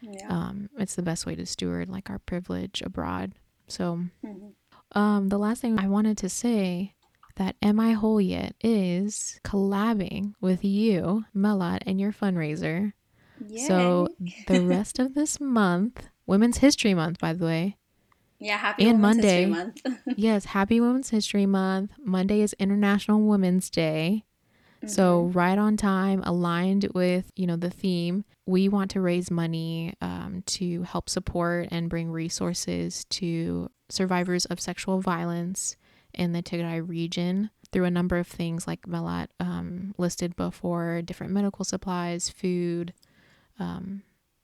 yeah. 0.00 0.26
um 0.28 0.68
it's 0.78 0.96
the 0.96 1.02
best 1.02 1.24
way 1.24 1.34
to 1.34 1.46
steward 1.46 1.88
like 1.88 2.10
our 2.10 2.18
privilege 2.18 2.82
abroad 2.82 3.32
so 3.68 4.00
mm-hmm. 4.24 4.98
um 4.98 5.28
the 5.28 5.38
last 5.38 5.62
thing 5.62 5.78
i 5.78 5.86
wanted 5.88 6.18
to 6.18 6.28
say 6.28 6.94
that 7.38 7.56
Am 7.62 7.80
I 7.80 7.92
Whole 7.92 8.20
Yet 8.20 8.54
is 8.60 9.40
collabing 9.44 10.34
with 10.40 10.64
you, 10.64 11.24
Melat, 11.34 11.82
and 11.86 12.00
your 12.00 12.12
fundraiser. 12.12 12.92
Yay. 13.48 13.66
So 13.66 14.08
the 14.46 14.60
rest 14.66 14.98
of 14.98 15.14
this 15.14 15.40
month, 15.40 16.08
Women's 16.26 16.58
History 16.58 16.94
Month, 16.94 17.18
by 17.18 17.32
the 17.32 17.44
way. 17.44 17.76
Yeah, 18.38 18.58
happy 18.58 18.84
and 18.84 19.00
Women's 19.00 19.16
Monday, 19.16 19.44
History 19.44 19.90
Month. 19.90 20.02
yes, 20.16 20.44
happy 20.46 20.80
Women's 20.80 21.10
History 21.10 21.46
Month. 21.46 21.92
Monday 22.04 22.40
is 22.40 22.54
International 22.58 23.20
Women's 23.20 23.70
Day. 23.70 24.24
Mm-hmm. 24.78 24.88
So 24.88 25.22
right 25.34 25.58
on 25.58 25.76
time, 25.76 26.22
aligned 26.24 26.88
with 26.94 27.30
you 27.34 27.46
know 27.46 27.56
the 27.56 27.70
theme. 27.70 28.24
We 28.46 28.68
want 28.68 28.90
to 28.92 29.00
raise 29.00 29.30
money 29.30 29.94
um, 30.00 30.42
to 30.46 30.82
help 30.84 31.08
support 31.08 31.68
and 31.70 31.90
bring 31.90 32.10
resources 32.10 33.04
to 33.10 33.70
survivors 33.88 34.44
of 34.46 34.60
sexual 34.60 35.00
violence 35.00 35.76
in 36.18 36.32
the 36.32 36.42
Tigray 36.42 36.86
region 36.86 37.50
through 37.72 37.84
a 37.84 37.90
number 37.90 38.18
of 38.18 38.26
things 38.26 38.66
like 38.66 38.82
Melat 38.82 39.28
um, 39.40 39.94
listed 39.98 40.36
before 40.36 41.00
different 41.02 41.32
medical 41.32 41.64
supplies, 41.64 42.28
food, 42.28 42.92
um, 43.58 44.02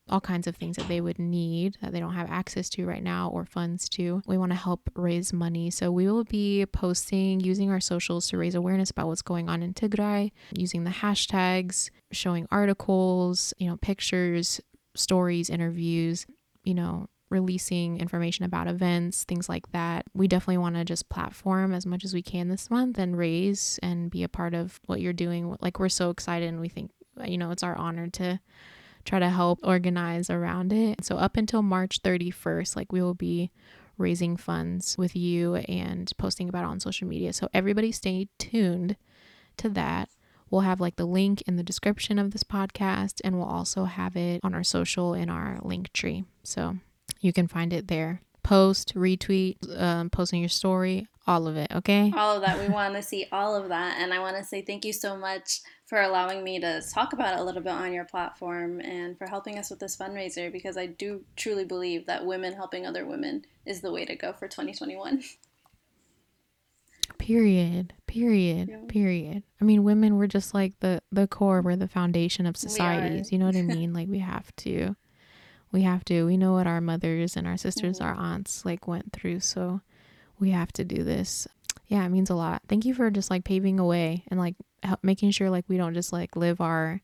all 0.09 0.21
kinds 0.21 0.47
of 0.47 0.57
things 0.57 0.77
that 0.77 0.87
they 0.87 1.01
would 1.01 1.19
need 1.19 1.79
that 1.81 1.93
they 1.93 2.01
don't 2.01 2.15
have 2.15 2.31
access 2.31 2.69
to 2.69 2.85
right 2.85 3.03
now 3.03 3.31
or 3.31 3.47
funds 3.47 3.89
to. 3.89 4.23
We 4.27 4.37
want 4.37 4.53
to 4.53 4.57
help 4.57 4.91
raise 4.95 5.33
money. 5.33 5.71
So 5.71 5.91
we 5.91 6.07
will 6.11 6.25
be 6.25 6.67
posting 6.67 7.41
using 7.41 7.71
our 7.71 7.81
socials 7.81 8.29
to 8.29 8.37
raise 8.37 8.55
awareness 8.55 8.91
about 8.91 9.07
what's 9.07 9.23
going 9.23 9.49
on 9.49 9.63
in 9.63 9.73
Tigray, 9.73 10.33
using 10.55 10.85
the 10.85 10.91
hashtags, 10.91 11.91
showing 12.13 12.47
articles, 12.51 13.55
you 13.57 13.69
know, 13.69 13.79
pictures, 13.79 14.61
stories, 14.95 15.49
interviews, 15.49 16.27
you 16.65 16.75
know, 16.75 17.09
releasing 17.35 17.99
information 17.99 18.45
about 18.45 18.69
events, 18.69 19.25
things 19.25 19.49
like 19.49 19.71
that. 19.73 20.07
We 20.15 20.29
definitely 20.29 20.59
want 20.59 20.77
to 20.77 20.85
just 20.85 21.09
platform 21.09 21.75
as 21.75 21.85
much 21.85 22.05
as 22.05 22.15
we 22.15 22.23
can 22.23 22.49
this 22.49 22.71
month 22.71 22.99
and 22.99 23.19
raise 23.19 23.79
and 23.83 24.11
be 24.11 24.23
a 24.23 24.29
part 24.29 24.55
of 24.55 24.81
what 24.87 25.01
you're 25.01 25.13
doing. 25.13 25.57
Like, 25.61 25.79
we're 25.79 25.89
so 25.89 26.11
excited 26.11 26.49
and 26.49 26.61
we 26.61 26.69
think, 26.69 26.93
you 27.25 27.37
know, 27.37 27.51
it's 27.51 27.63
our 27.63 27.77
honor 27.77 28.09
to 28.09 28.41
try 29.05 29.19
to 29.19 29.29
help 29.29 29.59
organize 29.63 30.31
around 30.31 30.73
it. 30.73 31.05
So, 31.05 31.17
up 31.17 31.37
until 31.37 31.63
March 31.63 32.01
31st, 32.03 32.77
like, 32.77 32.93
we 32.93 33.03
will 33.03 33.15
be 33.15 33.51
raising 33.99 34.37
funds 34.37 34.97
with 34.97 35.15
you 35.15 35.57
and 35.57 36.11
posting 36.17 36.49
about 36.49 36.65
it 36.65 36.69
on 36.69 36.81
social 36.81 37.07
media. 37.09 37.33
So, 37.33 37.49
everybody 37.53 37.93
stay 37.93 38.29
tuned 38.39 38.97
to 39.59 39.69
that. 39.71 40.09
We'll 40.51 40.63
have 40.63 40.81
like 40.81 40.97
the 40.97 41.05
link 41.05 41.43
in 41.49 41.57
the 41.57 41.63
description 41.63 42.19
of 42.19 42.31
this 42.31 42.45
podcast, 42.45 43.21
and 43.25 43.37
we'll 43.37 43.49
also 43.49 43.85
have 43.85 44.17
it 44.17 44.41
on 44.45 44.55
our 44.55 44.63
social 44.63 45.15
in 45.15 45.29
our 45.29 45.59
link 45.63 45.93
tree. 45.93 46.25
So 46.43 46.77
you 47.25 47.33
can 47.33 47.49
find 47.49 47.73
it 47.73 47.89
there. 47.89 48.21
Post, 48.43 48.95
retweet, 48.95 49.57
um, 49.81 50.11
posting 50.11 50.41
your 50.41 50.51
story, 50.51 51.09
all 51.27 51.47
of 51.49 51.57
it, 51.57 51.73
okay? 51.75 52.13
All 52.15 52.37
of 52.37 52.43
that. 52.43 52.61
We 52.61 52.69
want 52.69 52.95
to 52.95 53.03
see 53.03 53.27
all 53.33 53.57
of 53.57 53.71
that. 53.71 53.97
And 53.99 54.13
I 54.13 54.19
want 54.19 54.37
to 54.37 54.45
say 54.45 54.61
thank 54.61 54.85
you 54.85 54.93
so 54.93 55.17
much 55.17 55.63
for 55.87 56.03
allowing 56.03 56.45
me 56.45 56.61
to 56.61 56.83
talk 56.93 57.15
about 57.15 57.35
it 57.35 57.41
a 57.41 57.45
little 57.45 57.63
bit 57.63 57.73
on 57.73 57.95
your 57.95 58.05
platform 58.05 58.81
and 58.81 59.17
for 59.17 59.27
helping 59.27 59.59
us 59.59 59.71
with 59.71 59.79
this 59.79 59.97
fundraiser 59.97 60.53
because 60.53 60.77
I 60.77 60.85
do 60.85 61.25
truly 61.37 61.65
believe 61.65 62.05
that 62.05 62.27
women 62.27 62.53
helping 62.53 62.87
other 62.87 63.07
women 63.07 63.47
is 63.65 63.81
the 63.81 63.91
way 63.91 64.05
to 64.05 64.15
go 64.15 64.35
for 64.35 64.47
2021. 64.47 65.23
Period. 67.17 67.95
Period. 68.07 68.69
Yeah. 68.69 68.77
Period. 68.89 69.43
I 69.61 69.65
mean, 69.65 69.83
women 69.83 70.19
were 70.19 70.27
just 70.27 70.53
like 70.53 70.79
the 70.81 71.01
the 71.11 71.27
core, 71.27 71.63
we're 71.63 71.77
the 71.77 71.89
foundation 71.89 72.45
of 72.45 72.57
societies. 72.57 73.33
You 73.33 73.39
know 73.39 73.47
what 73.47 73.57
I 73.57 73.63
mean? 73.63 73.95
like 73.95 74.09
we 74.09 74.19
have 74.19 74.55
to 74.57 74.97
we 75.75 75.83
have 75.83 76.05
to 76.05 76.25
we 76.25 76.37
know 76.37 76.53
what 76.53 76.69
our 76.69 76.81
mothers 76.81 77.37
and 77.37 77.49
our 77.49 77.57
sisters 77.57 77.99
mm-hmm. 77.99 78.07
our 78.07 78.15
aunts 78.15 78.65
like 78.65 78.87
went 78.87 79.13
through 79.13 79.41
so 79.41 79.81
we 80.39 80.51
have 80.51 80.73
to 80.73 80.85
do 80.85 81.03
this 81.03 81.49
yeah 81.89 82.07
it 82.07 82.11
means 82.11 82.31
a 82.31 82.35
lot 82.35 82.63
thank 82.69 82.85
you 82.85 82.95
for 82.95 83.11
just 83.11 83.29
like 83.29 83.45
paving 83.45 83.81
a 83.81 83.85
way 83.85 84.23
and 84.29 84.39
like 84.39 84.55
help, 84.85 85.01
making 85.03 85.33
sure 85.33 85.51
like 85.51 85.65
we 85.69 85.77
don't 85.77 85.93
just 85.93 86.13
like 86.13 86.37
live 86.37 86.61
our 86.61 87.03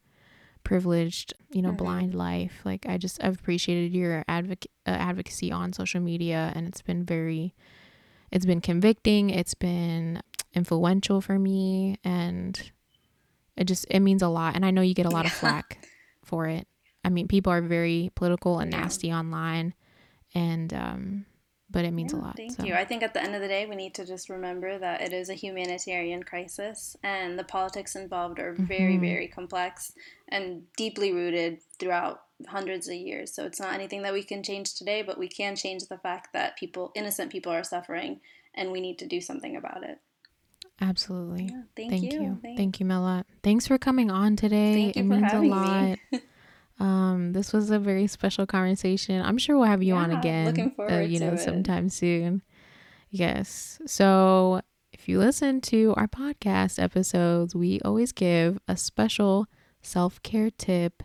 privileged 0.62 1.34
you 1.50 1.60
know 1.60 1.70
mm-hmm. 1.70 1.78
blind 1.78 2.14
life 2.14 2.60
like 2.64 2.86
i 2.86 2.96
just 2.96 3.22
i've 3.24 3.40
appreciated 3.40 3.92
your 3.92 4.24
advoc- 4.28 4.66
uh, 4.86 4.90
advocacy 4.90 5.50
on 5.50 5.72
social 5.72 6.00
media 6.00 6.52
and 6.54 6.68
it's 6.68 6.82
been 6.82 7.04
very 7.04 7.52
it's 8.30 8.46
been 8.46 8.60
convicting 8.60 9.30
it's 9.30 9.54
been 9.54 10.22
influential 10.54 11.20
for 11.20 11.40
me 11.40 11.96
and 12.04 12.70
it 13.56 13.64
just 13.64 13.84
it 13.90 14.00
means 14.00 14.22
a 14.22 14.28
lot 14.28 14.54
and 14.54 14.64
i 14.64 14.70
know 14.70 14.82
you 14.82 14.94
get 14.94 15.06
a 15.06 15.10
lot 15.10 15.24
yeah. 15.24 15.30
of 15.30 15.36
flack 15.36 15.84
for 16.22 16.46
it 16.46 16.68
I 17.04 17.08
mean, 17.08 17.28
people 17.28 17.52
are 17.52 17.62
very 17.62 18.10
political 18.14 18.58
and 18.58 18.70
nasty 18.70 19.12
online, 19.12 19.74
and 20.34 20.72
um, 20.74 21.26
but 21.70 21.84
it 21.84 21.92
means 21.92 22.12
yeah, 22.12 22.18
a 22.18 22.20
lot. 22.20 22.36
Thank 22.36 22.56
so. 22.56 22.64
you. 22.64 22.74
I 22.74 22.84
think 22.84 23.02
at 23.02 23.14
the 23.14 23.22
end 23.22 23.34
of 23.34 23.40
the 23.40 23.48
day, 23.48 23.66
we 23.66 23.76
need 23.76 23.94
to 23.94 24.04
just 24.04 24.28
remember 24.28 24.78
that 24.78 25.00
it 25.00 25.12
is 25.12 25.30
a 25.30 25.34
humanitarian 25.34 26.22
crisis, 26.22 26.96
and 27.02 27.38
the 27.38 27.44
politics 27.44 27.96
involved 27.96 28.38
are 28.38 28.52
very, 28.52 28.94
mm-hmm. 28.94 29.04
very 29.04 29.28
complex 29.28 29.92
and 30.28 30.62
deeply 30.76 31.12
rooted 31.12 31.58
throughout 31.78 32.22
hundreds 32.48 32.88
of 32.88 32.94
years. 32.94 33.32
So 33.34 33.44
it's 33.44 33.60
not 33.60 33.74
anything 33.74 34.02
that 34.02 34.12
we 34.12 34.22
can 34.22 34.42
change 34.42 34.74
today, 34.74 35.02
but 35.02 35.18
we 35.18 35.28
can 35.28 35.56
change 35.56 35.84
the 35.84 35.98
fact 35.98 36.32
that 36.32 36.56
people, 36.56 36.92
innocent 36.94 37.30
people, 37.30 37.52
are 37.52 37.64
suffering, 37.64 38.20
and 38.54 38.72
we 38.72 38.80
need 38.80 38.98
to 38.98 39.06
do 39.06 39.20
something 39.20 39.56
about 39.56 39.84
it. 39.84 39.98
Absolutely. 40.80 41.44
Yeah, 41.44 41.62
thank, 41.76 41.90
thank, 41.90 42.12
you. 42.12 42.22
you. 42.22 42.40
Thank 42.56 42.80
you, 42.80 42.86
Melat. 42.86 43.24
Thanks 43.42 43.66
for 43.66 43.76
coming 43.78 44.10
on 44.10 44.36
today. 44.36 44.92
Thank 44.92 44.96
it 44.96 45.02
means 45.02 45.32
a 45.32 45.40
lot. 45.40 45.98
Um, 46.80 47.32
this 47.32 47.52
was 47.52 47.70
a 47.70 47.78
very 47.78 48.06
special 48.06 48.46
conversation. 48.46 49.22
I'm 49.22 49.38
sure 49.38 49.56
we'll 49.56 49.66
have 49.66 49.82
you 49.82 49.94
yeah, 49.94 50.00
on 50.00 50.10
again. 50.10 50.46
Looking 50.46 50.70
forward 50.70 50.92
uh, 50.92 50.98
you 51.00 51.20
know, 51.20 51.36
sometime 51.36 51.90
soon. 51.90 52.42
Yes. 53.10 53.80
So 53.86 54.62
if 54.92 55.08
you 55.08 55.18
listen 55.18 55.60
to 55.62 55.94
our 55.96 56.08
podcast 56.08 56.82
episodes, 56.82 57.54
we 57.54 57.80
always 57.84 58.12
give 58.12 58.58
a 58.66 58.76
special 58.76 59.46
self 59.82 60.22
care 60.22 60.50
tip 60.50 61.02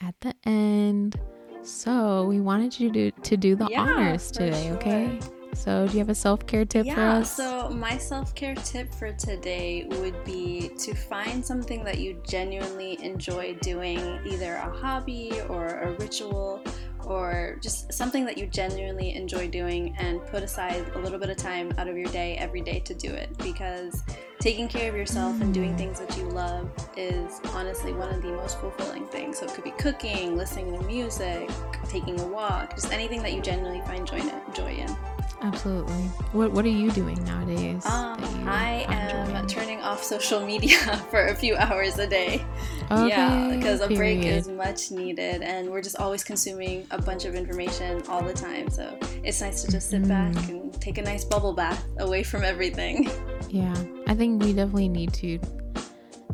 at 0.00 0.14
the 0.20 0.34
end. 0.44 1.18
So 1.62 2.24
we 2.24 2.40
wanted 2.40 2.78
you 2.78 2.92
to, 2.92 3.10
to 3.10 3.36
do 3.36 3.56
the 3.56 3.66
yeah, 3.68 3.80
honors 3.82 4.30
today, 4.30 4.68
sure. 4.68 4.76
okay? 4.76 5.20
So, 5.58 5.88
do 5.88 5.94
you 5.94 5.98
have 5.98 6.08
a 6.08 6.14
self 6.14 6.46
care 6.46 6.64
tip 6.64 6.86
yeah, 6.86 6.94
for 6.94 7.00
us? 7.00 7.36
So, 7.36 7.68
my 7.68 7.98
self 7.98 8.32
care 8.36 8.54
tip 8.54 8.94
for 8.94 9.12
today 9.12 9.88
would 9.90 10.22
be 10.24 10.70
to 10.78 10.94
find 10.94 11.44
something 11.44 11.82
that 11.82 11.98
you 11.98 12.22
genuinely 12.24 13.02
enjoy 13.02 13.54
doing, 13.60 14.20
either 14.24 14.54
a 14.54 14.70
hobby 14.70 15.32
or 15.48 15.66
a 15.66 15.92
ritual 15.94 16.62
or 17.04 17.58
just 17.60 17.92
something 17.92 18.24
that 18.24 18.38
you 18.38 18.46
genuinely 18.46 19.14
enjoy 19.14 19.48
doing 19.48 19.96
and 19.98 20.24
put 20.26 20.44
aside 20.44 20.86
a 20.94 20.98
little 20.98 21.18
bit 21.18 21.30
of 21.30 21.36
time 21.36 21.72
out 21.76 21.88
of 21.88 21.96
your 21.96 22.08
day 22.10 22.36
every 22.36 22.60
day 22.60 22.78
to 22.80 22.94
do 22.94 23.10
it 23.10 23.36
because 23.38 24.04
taking 24.40 24.68
care 24.68 24.88
of 24.88 24.96
yourself 24.96 25.40
and 25.40 25.52
doing 25.52 25.74
mm. 25.74 25.78
things 25.78 25.98
that 25.98 26.16
you 26.16 26.24
love 26.24 26.70
is 26.96 27.40
honestly 27.54 27.92
one 27.92 28.14
of 28.14 28.22
the 28.22 28.28
most 28.28 28.60
fulfilling 28.60 29.06
things. 29.06 29.38
So 29.38 29.46
it 29.46 29.54
could 29.54 29.64
be 29.64 29.72
cooking, 29.72 30.36
listening 30.36 30.78
to 30.78 30.84
music, 30.84 31.50
taking 31.88 32.20
a 32.20 32.26
walk, 32.26 32.74
just 32.76 32.92
anything 32.92 33.22
that 33.22 33.32
you 33.32 33.40
genuinely 33.40 33.80
find 33.86 34.06
joy 34.06 34.70
in. 34.70 35.17
Absolutely. 35.40 36.02
What 36.32 36.52
What 36.52 36.64
are 36.64 36.70
you 36.70 36.90
doing 36.90 37.22
nowadays? 37.24 37.86
Um, 37.86 38.18
I 38.48 38.84
am 38.88 39.46
turning 39.46 39.80
off 39.80 40.02
social 40.02 40.44
media 40.44 40.78
for 41.10 41.26
a 41.26 41.34
few 41.34 41.56
hours 41.56 41.98
a 41.98 42.06
day. 42.06 42.44
Okay, 42.90 43.08
yeah, 43.08 43.54
because 43.54 43.80
a 43.80 43.88
break 43.88 44.24
is 44.24 44.48
much 44.48 44.90
needed, 44.90 45.42
and 45.42 45.70
we're 45.70 45.82
just 45.82 45.96
always 45.96 46.24
consuming 46.24 46.86
a 46.90 47.00
bunch 47.00 47.24
of 47.24 47.34
information 47.34 48.02
all 48.08 48.22
the 48.22 48.32
time. 48.32 48.68
So 48.70 48.98
it's 49.22 49.40
nice 49.40 49.62
to 49.62 49.70
just 49.70 49.90
sit 49.90 50.02
mm-hmm. 50.02 50.32
back 50.32 50.48
and 50.48 50.72
take 50.80 50.98
a 50.98 51.02
nice 51.02 51.24
bubble 51.24 51.52
bath 51.52 51.84
away 51.98 52.22
from 52.22 52.44
everything. 52.44 53.10
Yeah, 53.50 53.74
I 54.06 54.14
think 54.14 54.42
we 54.42 54.52
definitely 54.52 54.90
need 54.90 55.14
to. 55.14 55.38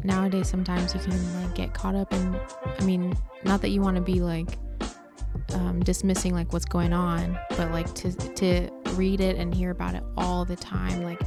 Nowadays, 0.02 0.48
sometimes 0.48 0.94
you 0.94 1.00
can 1.00 1.42
like 1.44 1.54
get 1.54 1.72
caught 1.72 1.94
up 1.94 2.12
in. 2.12 2.40
I 2.66 2.82
mean, 2.82 3.16
not 3.44 3.60
that 3.60 3.68
you 3.68 3.80
want 3.80 3.94
to 3.96 4.02
be 4.02 4.20
like 4.20 4.58
um, 5.54 5.80
dismissing 5.80 6.34
like 6.34 6.52
what's 6.52 6.64
going 6.64 6.92
on, 6.92 7.38
but 7.50 7.70
like 7.70 7.92
to 7.94 8.10
to 8.12 8.68
read 8.96 9.20
it 9.20 9.36
and 9.36 9.54
hear 9.54 9.70
about 9.70 9.94
it 9.94 10.02
all 10.16 10.44
the 10.44 10.56
time, 10.56 11.02
like 11.02 11.20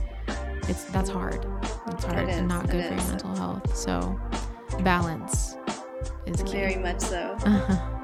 it's 0.67 0.83
that's 0.85 1.09
hard. 1.09 1.45
It's 1.87 2.03
hard 2.03 2.29
and 2.29 2.47
not 2.47 2.69
good 2.69 2.85
for 2.85 2.93
your 2.93 3.07
mental 3.07 3.35
health. 3.35 3.75
So 3.75 4.19
balance 4.83 5.55
is 6.25 6.41
key. 6.43 6.51
Very 6.51 6.75
much 6.75 6.99
so. 6.99 7.37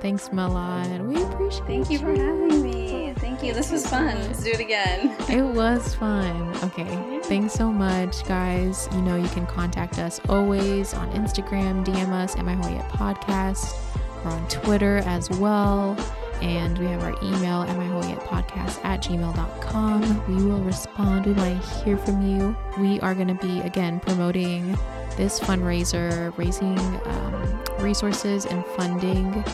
Thanks, 0.00 0.30
Melat. 0.30 1.06
We 1.06 1.22
appreciate 1.22 1.66
Thank 1.66 1.90
you 1.90 1.98
for 1.98 2.10
having 2.14 2.62
me. 2.62 3.12
Thank 3.18 3.42
you. 3.42 3.52
This 3.52 3.70
was 3.70 3.86
fun. 3.86 4.18
Let's 4.22 4.42
do 4.42 4.50
it 4.50 4.60
again. 4.60 5.14
it 5.28 5.42
was 5.42 5.94
fun. 5.94 6.56
Okay. 6.64 7.20
Thanks 7.24 7.52
so 7.52 7.70
much, 7.70 8.24
guys. 8.24 8.88
You 8.92 9.02
know, 9.02 9.16
you 9.16 9.28
can 9.28 9.46
contact 9.46 9.98
us 9.98 10.18
always 10.28 10.94
on 10.94 11.12
Instagram, 11.12 11.84
DM 11.84 12.12
us 12.12 12.34
at 12.34 12.40
Am 12.40 12.48
I 12.48 12.54
Whole 12.54 12.70
Yet 12.70 12.88
Podcast. 12.88 13.78
We're 14.24 14.30
on 14.30 14.48
Twitter 14.48 14.98
as 14.98 15.28
well. 15.30 15.96
And 16.42 16.78
we 16.78 16.86
have 16.86 17.02
our 17.02 17.14
email 17.22 17.62
at 17.62 17.68
amiwholeyetpodcast 17.68 18.84
at 18.84 19.02
gmail.com. 19.02 20.26
We 20.28 20.44
will 20.44 20.60
respond. 20.60 21.26
We 21.26 21.32
want 21.32 21.62
to 21.62 21.84
hear 21.84 21.98
from 21.98 22.26
you. 22.26 22.56
We 22.78 23.00
are 23.00 23.14
going 23.14 23.28
to 23.28 23.34
be, 23.34 23.60
again, 23.60 24.00
promoting 24.00 24.76
this 25.16 25.38
fundraiser, 25.38 26.36
raising 26.38 26.78
um, 26.78 27.64
resources 27.78 28.46
and 28.46 28.64
funding 28.76 29.44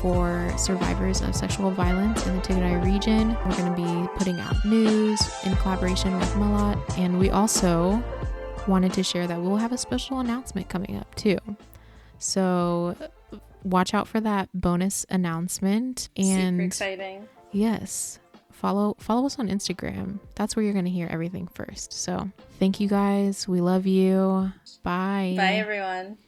for 0.00 0.52
survivors 0.56 1.20
of 1.20 1.34
sexual 1.34 1.70
violence 1.70 2.26
in 2.26 2.36
the 2.36 2.42
Tigray 2.42 2.82
region. 2.82 3.36
We're 3.44 3.56
going 3.56 3.74
to 3.74 3.76
be 3.76 4.08
putting 4.16 4.40
out 4.40 4.64
news 4.64 5.20
in 5.44 5.54
collaboration 5.56 6.18
with 6.18 6.30
Melat. 6.34 6.98
And 6.98 7.18
we 7.18 7.28
also 7.30 8.02
wanted 8.66 8.92
to 8.94 9.02
share 9.02 9.26
that 9.26 9.40
we'll 9.40 9.56
have 9.56 9.72
a 9.72 9.78
special 9.78 10.20
announcement 10.20 10.68
coming 10.68 10.96
up 10.96 11.14
too. 11.16 11.38
So 12.18 12.96
watch 13.64 13.94
out 13.94 14.08
for 14.08 14.20
that 14.20 14.48
bonus 14.54 15.06
announcement 15.08 16.08
and 16.16 16.56
super 16.56 16.62
exciting. 16.62 17.28
Yes. 17.52 18.18
Follow 18.52 18.94
follow 18.98 19.24
us 19.26 19.38
on 19.38 19.48
Instagram. 19.48 20.20
That's 20.34 20.54
where 20.54 20.62
you're 20.62 20.74
going 20.74 20.84
to 20.84 20.90
hear 20.90 21.08
everything 21.10 21.48
first. 21.48 21.92
So, 21.94 22.30
thank 22.58 22.78
you 22.78 22.88
guys. 22.88 23.48
We 23.48 23.60
love 23.60 23.86
you. 23.86 24.52
Bye. 24.82 25.34
Bye 25.36 25.54
everyone. 25.54 26.18